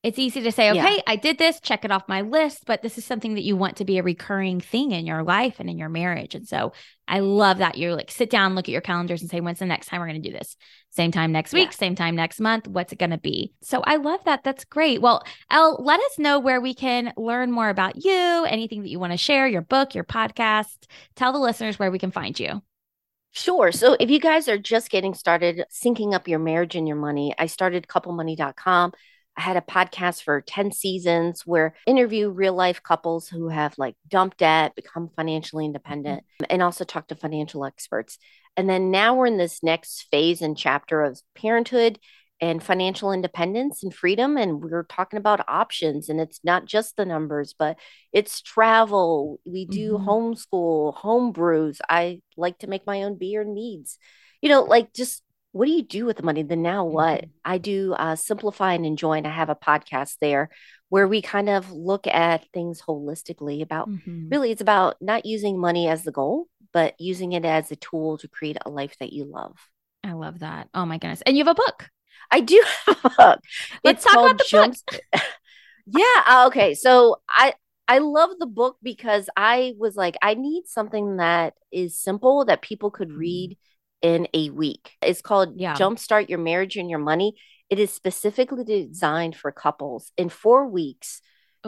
It's 0.03 0.19
easy 0.19 0.41
to 0.41 0.51
say, 0.51 0.69
okay, 0.69 0.95
yeah. 0.95 1.01
I 1.07 1.15
did 1.15 1.37
this, 1.37 1.61
check 1.61 1.85
it 1.85 1.91
off 1.91 2.09
my 2.09 2.19
list, 2.19 2.65
but 2.65 2.81
this 2.81 2.97
is 2.97 3.05
something 3.05 3.35
that 3.35 3.45
you 3.45 3.55
want 3.55 3.77
to 3.77 3.85
be 3.85 3.97
a 3.97 4.03
recurring 4.03 4.59
thing 4.59 4.91
in 4.91 5.05
your 5.05 5.23
life 5.23 5.61
and 5.61 5.69
in 5.69 5.77
your 5.77 5.87
marriage. 5.87 6.35
And 6.35 6.45
so 6.45 6.73
I 7.07 7.21
love 7.21 7.59
that 7.59 7.77
you 7.77 7.93
like 7.93 8.11
sit 8.11 8.29
down, 8.29 8.53
look 8.53 8.65
at 8.65 8.73
your 8.73 8.81
calendars 8.81 9.21
and 9.21 9.31
say, 9.31 9.39
when's 9.39 9.59
the 9.59 9.65
next 9.65 9.87
time 9.87 10.01
we're 10.01 10.09
going 10.09 10.21
to 10.21 10.29
do 10.29 10.37
this? 10.37 10.57
Same 10.89 11.13
time 11.13 11.31
next 11.31 11.53
week, 11.53 11.69
yeah. 11.69 11.77
same 11.77 11.95
time 11.95 12.17
next 12.17 12.41
month. 12.41 12.67
What's 12.67 12.91
it 12.91 12.99
going 12.99 13.11
to 13.11 13.17
be? 13.17 13.53
So 13.61 13.81
I 13.81 13.95
love 13.95 14.19
that. 14.25 14.43
That's 14.43 14.65
great. 14.65 15.01
Well, 15.01 15.23
Elle, 15.49 15.81
let 15.81 16.01
us 16.01 16.19
know 16.19 16.37
where 16.37 16.59
we 16.59 16.73
can 16.73 17.13
learn 17.15 17.49
more 17.49 17.69
about 17.69 18.03
you, 18.03 18.45
anything 18.45 18.81
that 18.81 18.89
you 18.89 18.99
want 18.99 19.13
to 19.13 19.17
share, 19.17 19.47
your 19.47 19.61
book, 19.61 19.95
your 19.95 20.03
podcast. 20.03 20.85
Tell 21.15 21.31
the 21.31 21.39
listeners 21.39 21.79
where 21.79 21.91
we 21.91 21.99
can 21.99 22.11
find 22.11 22.37
you. 22.37 22.61
Sure. 23.33 23.71
So 23.71 23.97
if 23.99 24.11
you 24.11 24.19
guys 24.19 24.47
are 24.47 24.59
just 24.59 24.91
getting 24.91 25.15
started 25.15 25.65
syncing 25.71 26.13
up 26.13 26.27
your 26.27 26.37
marriage 26.37 26.75
and 26.75 26.87
your 26.87 26.97
money, 26.97 27.33
I 27.37 27.47
started 27.47 27.87
couplemoney.com. 27.87 28.93
I 29.35 29.41
had 29.41 29.57
a 29.57 29.61
podcast 29.61 30.21
for 30.21 30.41
10 30.41 30.71
seasons 30.71 31.41
where 31.43 31.73
interview 31.87 32.29
real 32.29 32.53
life 32.53 32.83
couples 32.83 33.27
who 33.27 33.49
have 33.49 33.73
like 33.79 33.95
dumped 34.07 34.37
debt, 34.37 34.75
become 34.75 35.09
financially 35.15 35.65
independent, 35.65 36.21
mm-hmm. 36.21 36.45
and 36.51 36.61
also 36.61 36.83
talk 36.83 37.07
to 37.07 37.15
financial 37.15 37.65
experts. 37.65 38.19
And 38.55 38.69
then 38.69 38.91
now 38.91 39.15
we're 39.15 39.25
in 39.25 39.37
this 39.37 39.63
next 39.63 40.07
phase 40.11 40.43
and 40.43 40.55
chapter 40.55 41.01
of 41.01 41.19
parenthood 41.35 41.97
and 42.41 42.61
financial 42.61 43.11
independence 43.11 43.83
and 43.83 43.93
freedom. 43.93 44.37
And 44.37 44.61
we're 44.61 44.83
talking 44.83 45.17
about 45.17 45.47
options, 45.47 46.09
and 46.09 46.19
it's 46.19 46.39
not 46.43 46.65
just 46.65 46.97
the 46.97 47.05
numbers, 47.05 47.53
but 47.57 47.77
it's 48.11 48.41
travel. 48.41 49.39
We 49.45 49.65
do 49.65 49.93
mm-hmm. 49.93 50.09
homeschool, 50.09 50.95
home 50.95 51.31
brews. 51.31 51.79
I 51.89 52.21
like 52.37 52.59
to 52.59 52.67
make 52.67 52.85
my 52.85 53.03
own 53.03 53.17
beer 53.17 53.43
needs. 53.43 53.97
You 54.41 54.49
know, 54.49 54.63
like 54.63 54.93
just 54.93 55.23
what 55.53 55.67
do 55.67 55.71
you 55.71 55.83
do 55.83 56.05
with 56.05 56.17
the 56.17 56.23
money? 56.23 56.43
Then 56.43 56.63
now 56.63 56.83
what? 56.83 57.21
Mm-hmm. 57.21 57.29
I 57.45 57.57
do 57.59 57.93
uh, 57.93 58.15
simplify 58.15 58.73
and 58.73 58.85
enjoy, 58.85 59.13
and 59.13 59.27
I 59.27 59.31
have 59.31 59.49
a 59.49 59.55
podcast 59.55 60.17
there 60.19 60.49
where 60.89 61.07
we 61.07 61.21
kind 61.21 61.49
of 61.49 61.71
look 61.71 62.05
at 62.05 62.45
things 62.53 62.81
holistically 62.81 63.63
about 63.63 63.89
mm-hmm. 63.89 64.29
really 64.29 64.51
it's 64.51 64.61
about 64.61 64.95
not 65.01 65.25
using 65.25 65.59
money 65.59 65.87
as 65.87 66.03
the 66.03 66.11
goal, 66.11 66.47
but 66.71 66.93
using 66.99 67.31
it 67.31 67.45
as 67.45 67.71
a 67.71 67.75
tool 67.75 68.17
to 68.17 68.27
create 68.27 68.57
a 68.65 68.69
life 68.69 68.95
that 68.99 69.13
you 69.13 69.25
love. 69.25 69.57
I 70.03 70.13
love 70.13 70.39
that. 70.39 70.69
Oh 70.73 70.85
my 70.85 70.97
goodness. 70.97 71.23
And 71.25 71.37
you 71.37 71.45
have 71.45 71.51
a 71.51 71.55
book. 71.55 71.89
I 72.33 72.39
do 72.39 72.63
have 72.85 72.97
a 73.03 73.09
book. 73.09 73.39
Let's 73.83 74.03
it's 74.03 74.05
talk 74.05 74.25
about 74.25 74.37
the 74.39 74.45
Jump- 74.49 74.75
book. 74.91 75.01
yeah. 75.85 76.23
Uh, 76.25 76.45
okay. 76.47 76.73
So 76.73 77.17
I 77.29 77.53
I 77.87 77.99
love 77.99 78.31
the 78.39 78.47
book 78.47 78.77
because 78.81 79.29
I 79.37 79.73
was 79.77 79.95
like, 79.95 80.17
I 80.21 80.33
need 80.33 80.63
something 80.67 81.17
that 81.17 81.53
is 81.71 81.99
simple 81.99 82.45
that 82.45 82.61
people 82.61 82.89
could 82.91 83.09
mm-hmm. 83.09 83.19
read 83.19 83.57
in 84.01 84.27
a 84.33 84.49
week. 84.49 84.91
It's 85.01 85.21
called 85.21 85.53
yeah. 85.57 85.75
Jumpstart 85.75 86.29
Your 86.29 86.39
Marriage 86.39 86.75
and 86.75 86.89
Your 86.89 86.99
Money. 86.99 87.35
It 87.69 87.79
is 87.79 87.93
specifically 87.93 88.63
designed 88.63 89.35
for 89.35 89.51
couples. 89.51 90.11
In 90.17 90.29
four 90.29 90.67
weeks, 90.67 91.21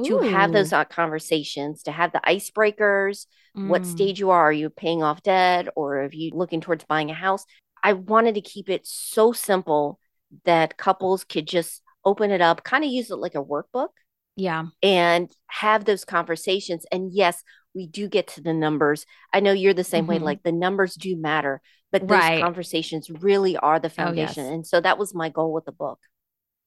to 0.03 0.19
have 0.19 0.51
those 0.51 0.73
uh, 0.73 0.83
conversations, 0.83 1.83
to 1.83 1.91
have 1.91 2.11
the 2.11 2.19
icebreakers, 2.27 3.27
what 3.53 3.83
Mm. 3.83 3.85
stage 3.85 4.19
you 4.19 4.31
are. 4.31 4.49
Are 4.49 4.51
you 4.51 4.69
paying 4.69 5.01
off 5.01 5.23
debt 5.23 5.69
or 5.75 6.01
are 6.01 6.09
you 6.11 6.31
looking 6.33 6.59
towards 6.59 6.83
buying 6.83 7.09
a 7.09 7.13
house? 7.13 7.45
I 7.81 7.93
wanted 7.93 8.35
to 8.35 8.41
keep 8.41 8.69
it 8.69 8.85
so 8.85 9.31
simple 9.31 9.99
that 10.43 10.77
couples 10.77 11.23
could 11.23 11.47
just 11.47 11.81
open 12.03 12.31
it 12.31 12.41
up, 12.41 12.63
kind 12.63 12.83
of 12.83 12.89
use 12.91 13.09
it 13.11 13.15
like 13.15 13.35
a 13.35 13.43
workbook 13.43 13.89
Yeah. 14.35 14.65
and 14.83 15.31
have 15.47 15.85
those 15.85 16.05
conversations. 16.05 16.85
And 16.91 17.11
yes, 17.11 17.43
we 17.73 17.87
do 17.87 18.07
get 18.07 18.27
to 18.29 18.41
the 18.41 18.53
numbers. 18.53 19.05
I 19.33 19.39
know 19.39 19.51
you're 19.53 19.73
the 19.73 19.83
same 19.83 20.07
way, 20.07 20.19
Mhm. 20.19 20.23
like 20.23 20.43
the 20.43 20.51
numbers 20.51 20.95
do 20.95 21.15
matter, 21.15 21.61
but 21.91 22.07
those 22.07 22.09
Right. 22.09 22.41
conversations 22.41 23.09
really 23.09 23.57
are 23.57 23.79
the 23.79 23.87
Oh, 23.87 24.11
yes. 24.11 24.35
foundation. 24.35 24.45
And 24.45 24.65
so 24.67 24.79
that 24.81 24.97
was 24.97 25.13
my 25.13 25.29
goal 25.29 25.51
with 25.53 25.65
the 25.65 25.71
book. 25.71 25.99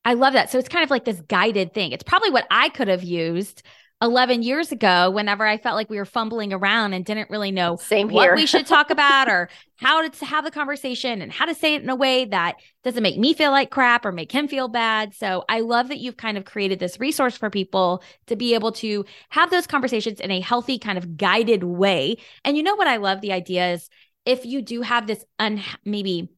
I 0.05 0.15
love 0.15 0.33
that. 0.33 0.51
So 0.51 0.59
it's 0.59 0.69
kind 0.69 0.85
of 0.85 0.91
like 0.91 1.05
this 1.05 1.21
guided 1.23 1.75
thing. 1.75 1.93
It's 1.93 2.03
probably 2.05 2.31
what 2.31 2.47
I 2.51 2.71
could 2.71 2.89
have 2.89 3.03
used 3.03 3.63
11 4.01 4.43
years 4.43 4.71
ago 4.71 5.11
whenever 5.11 5.45
I 5.45 5.59
felt 5.59 5.75
like 5.75 5.91
we 5.91 5.97
were 5.97 6.05
fumbling 6.05 6.53
around 6.53 6.93
and 6.93 7.05
didn't 7.05 7.31
really 7.31 7.51
know 7.51 7.77
Same 7.77 8.09
what 8.09 8.33
we 8.35 8.47
should 8.47 8.67
talk 8.67 8.91
about 8.91 9.29
or 9.29 9.49
how 9.77 10.07
to 10.07 10.25
have 10.25 10.45
the 10.45 10.53
conversation 10.53 11.21
and 11.21 11.33
how 11.33 11.47
to 11.47 11.55
say 11.55 11.75
it 11.75 11.83
in 11.83 11.89
a 11.89 11.97
way 11.97 12.25
that 12.27 12.57
doesn't 12.85 13.03
make 13.03 13.19
me 13.19 13.35
feel 13.35 13.51
like 13.51 13.71
crap 13.71 14.05
or 14.05 14.13
make 14.13 14.31
him 14.31 14.47
feel 14.47 14.69
bad. 14.69 15.15
So 15.15 15.45
I 15.49 15.61
love 15.61 15.89
that 15.89 15.99
you've 15.99 16.17
kind 16.17 16.39
of 16.39 16.45
created 16.45 16.79
this 16.79 17.01
resource 17.01 17.37
for 17.37 17.51
people 17.51 18.03
to 18.29 18.37
be 18.37 18.55
able 18.55 18.73
to 18.73 19.05
have 19.31 19.51
those 19.51 19.67
conversations 19.67 20.21
in 20.21 20.31
a 20.31 20.41
healthy, 20.41 20.79
kind 20.79 20.97
of 20.99 21.17
guided 21.17 21.65
way. 21.65 22.19
And 22.45 22.57
you 22.57 22.63
know 22.63 22.77
what 22.77 22.89
I 22.89 22.99
love? 22.99 23.21
The 23.21 23.33
idea 23.33 23.73
is 23.73 23.89
if 24.25 24.47
you 24.47 24.63
do 24.63 24.83
have 24.83 25.07
this 25.09 25.25
un 25.41 25.61
maybe 25.85 26.29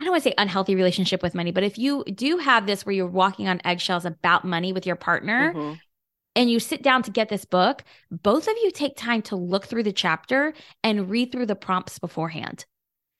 I 0.00 0.04
don't 0.04 0.12
want 0.12 0.24
to 0.24 0.28
say 0.30 0.34
unhealthy 0.36 0.74
relationship 0.74 1.22
with 1.22 1.34
money, 1.34 1.52
but 1.52 1.64
if 1.64 1.78
you 1.78 2.04
do 2.04 2.36
have 2.36 2.66
this 2.66 2.84
where 2.84 2.94
you're 2.94 3.06
walking 3.06 3.48
on 3.48 3.62
eggshells 3.64 4.04
about 4.04 4.44
money 4.44 4.74
with 4.74 4.84
your 4.84 4.96
partner, 4.96 5.54
Mhm. 5.54 5.78
And 6.36 6.50
you 6.50 6.60
sit 6.60 6.82
down 6.82 7.02
to 7.04 7.10
get 7.10 7.28
this 7.28 7.44
book, 7.44 7.82
both 8.10 8.46
of 8.46 8.54
you 8.62 8.70
take 8.70 8.96
time 8.96 9.22
to 9.22 9.36
look 9.36 9.66
through 9.66 9.82
the 9.82 9.92
chapter 9.92 10.54
and 10.84 11.10
read 11.10 11.32
through 11.32 11.46
the 11.46 11.56
prompts 11.56 11.98
beforehand 11.98 12.66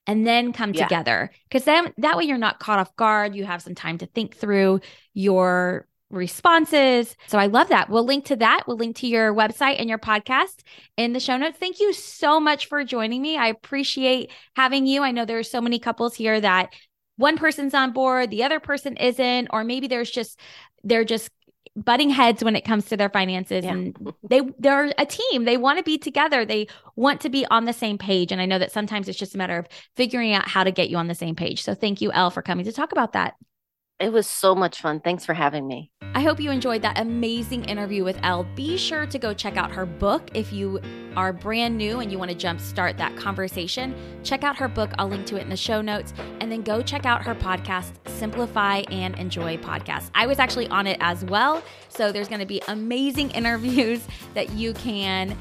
and 0.07 0.27
then 0.27 0.53
come 0.53 0.73
Yeah. 0.73 0.85
together. 0.85 1.31
Because 1.49 1.65
then 1.65 1.93
that 1.99 2.17
way 2.17 2.25
you're 2.25 2.39
not 2.39 2.61
caught 2.61 2.79
off 2.79 2.95
guard. 2.95 3.35
You 3.35 3.45
have 3.47 3.63
some 3.63 3.75
time 3.75 3.99
to 3.99 4.07
think 4.07 4.37
through 4.37 4.81
your 5.15 5.89
responses. 6.11 7.17
So 7.27 7.39
I 7.39 7.47
love 7.47 7.69
that. 7.71 7.91
We'll 7.91 8.05
link 8.05 8.27
to 8.27 8.37
that. 8.37 8.65
We'll 8.69 8.77
link 8.77 8.97
to 8.97 9.09
your 9.09 9.35
website 9.35 9.81
and 9.81 9.89
your 9.89 9.99
podcast 9.99 10.61
in 10.97 11.13
the 11.13 11.19
show 11.19 11.37
notes. 11.37 11.59
Thank 11.59 11.81
you 11.81 11.93
so 11.93 12.39
much 12.39 12.67
for 12.67 12.85
joining 12.85 13.21
me. 13.23 13.37
I 13.37 13.49
appreciate 13.49 14.31
having 14.55 14.87
you. 14.87 15.03
I 15.03 15.11
know 15.11 15.25
there 15.25 15.41
are 15.41 15.43
so 15.43 15.61
many 15.61 15.81
couples 15.81 16.15
here 16.15 16.41
that 16.41 16.73
one 17.17 17.37
person's 17.39 17.75
on 17.75 17.93
board, 17.93 18.31
the 18.31 18.45
other 18.45 18.61
person 18.61 18.97
isn't, 18.99 19.49
or 19.51 19.65
maybe 19.65 19.89
there's 19.89 20.11
just 20.11 20.39
they're 20.85 21.05
just 21.05 21.31
butting 21.75 22.11
heads 22.11 22.45
when 22.45 22.55
it 22.57 22.65
comes 22.65 22.87
to 22.87 22.97
their 22.97 23.09
finances 23.09 23.65
Yeah. 23.65 23.73
and 23.73 24.13
they 24.29 24.41
they're 24.59 24.93
a 24.99 25.07
team. 25.07 25.45
They 25.45 25.57
want 25.57 25.79
to 25.79 25.85
be 25.85 25.99
together. 25.99 26.45
They 26.45 26.69
want 26.95 27.21
to 27.23 27.29
be 27.29 27.47
on 27.47 27.65
the 27.65 27.73
same 27.73 27.99
page. 27.99 28.33
And 28.33 28.41
i 28.41 28.47
know 28.47 28.59
that 28.59 28.73
sometimes 28.73 29.09
it's 29.09 29.19
just 29.19 29.35
a 29.35 29.39
matter 29.39 29.59
of 29.59 29.67
figuring 29.97 30.33
out 30.33 30.49
how 30.49 30.65
to 30.65 30.71
get 30.71 30.91
you 30.91 30.97
on 30.97 31.09
the 31.09 31.15
same 31.15 31.35
page. 31.35 31.63
So 31.63 31.75
thank 31.75 32.01
you 32.01 32.13
elle 32.13 32.31
for 32.31 32.43
coming 32.43 32.65
to 32.65 32.73
talk 32.73 32.93
about 32.93 33.13
that 33.13 33.35
It 33.99 34.13
was 34.13 34.27
so 34.27 34.55
much 34.55 34.83
fun. 34.83 35.01
Thanks 35.01 35.25
for 35.25 35.33
having 35.33 35.67
me. 35.67 35.91
I 36.15 36.21
hope 36.21 36.39
you 36.39 36.51
enjoyed 36.51 36.83
that 36.83 36.99
amazing 36.99 37.65
interview 37.65 38.05
with 38.05 38.19
Elle. 38.23 38.45
Be 38.55 38.77
sure 38.77 39.07
to 39.07 39.19
go 39.19 39.33
check 39.33 39.57
out 39.57 39.73
her 39.73 39.87
book 39.87 40.29
if 40.35 40.53
you 40.53 40.81
are 41.17 41.33
brand 41.33 41.79
new 41.79 42.01
and 42.01 42.13
you 42.13 42.19
want 42.19 42.31
to 42.31 42.37
jumpstart 42.37 42.99
that 42.99 43.17
conversation. 43.17 43.95
Check 44.23 44.45
out 44.45 44.55
her 44.57 44.69
book. 44.69 44.91
I'll 44.99 45.09
link 45.09 45.25
to 45.27 45.37
it 45.37 45.43
in 45.43 45.49
the 45.49 45.57
show 45.57 45.81
notes. 45.81 46.13
And 46.41 46.53
then 46.53 46.61
go 46.61 46.83
check 46.83 47.07
out 47.07 47.23
her 47.23 47.35
podcast, 47.35 47.93
Simplify 48.07 48.83
and 48.91 49.19
Enjoy 49.19 49.57
Podcast. 49.57 50.11
I 50.15 50.27
was 50.27 50.39
actually 50.39 50.69
on 50.69 50.87
it 50.87 50.99
as 51.01 51.25
well. 51.25 51.63
So 51.89 52.13
there's 52.13 52.29
going 52.29 52.41
to 52.41 52.47
be 52.47 52.61
amazing 52.69 53.31
interviews 53.33 54.07
that 54.35 54.51
you 54.51 54.75
can 54.75 55.37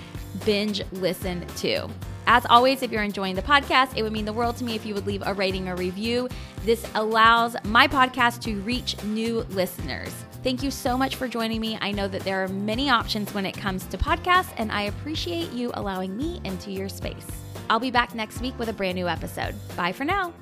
binge 0.46 0.82
listen 0.94 1.46
to. 1.58 1.90
As 2.28 2.46
always, 2.50 2.82
if 2.82 2.92
you're 2.92 3.04
enjoying 3.04 3.36
the 3.36 3.42
podcast, 3.42 3.98
it 3.98 4.04
would 4.04 4.12
mean 4.12 4.26
the 4.26 4.34
world 4.34 4.58
to 4.58 4.64
me 4.64 4.76
if 4.76 4.86
you 4.86 4.94
would 4.94 5.06
leave 5.06 5.24
a 5.26 5.34
rating 5.34 5.70
or 5.70 5.76
review. 5.76 6.28
This 6.64 6.86
allows 6.96 7.56
my 7.66 7.88
podcast 7.88 8.42
to 8.44 8.60
reach 8.62 9.02
new 9.04 9.42
listeners. 9.50 10.14
Thank 10.44 10.64
you 10.64 10.72
so 10.72 10.98
much 10.98 11.16
for 11.16 11.28
joining 11.28 11.62
me. 11.62 11.78
I 11.82 11.92
know 11.92 12.08
that 12.08 12.22
there 12.22 12.44
are 12.44 12.48
many 12.48 12.90
options 12.90 13.34
when 13.34 13.46
it 13.46 13.58
comes 13.58 13.86
to 13.88 13.98
podcasts, 13.98 14.54
and 14.58 14.72
I 14.72 14.84
appreciate 14.84 15.52
you 15.52 15.72
allowing 15.74 16.16
me 16.16 16.42
into 16.44 16.72
your 16.72 16.90
space. 16.90 17.28
I'll 17.70 17.80
be 17.80 17.92
back 17.92 18.14
next 18.14 18.42
week 18.42 18.58
with 18.60 18.70
a 18.70 18.74
brand 18.74 18.96
new 18.96 19.08
episode. 19.08 19.56
Bye 19.76 19.92
for 19.92 20.06
now. 20.06 20.34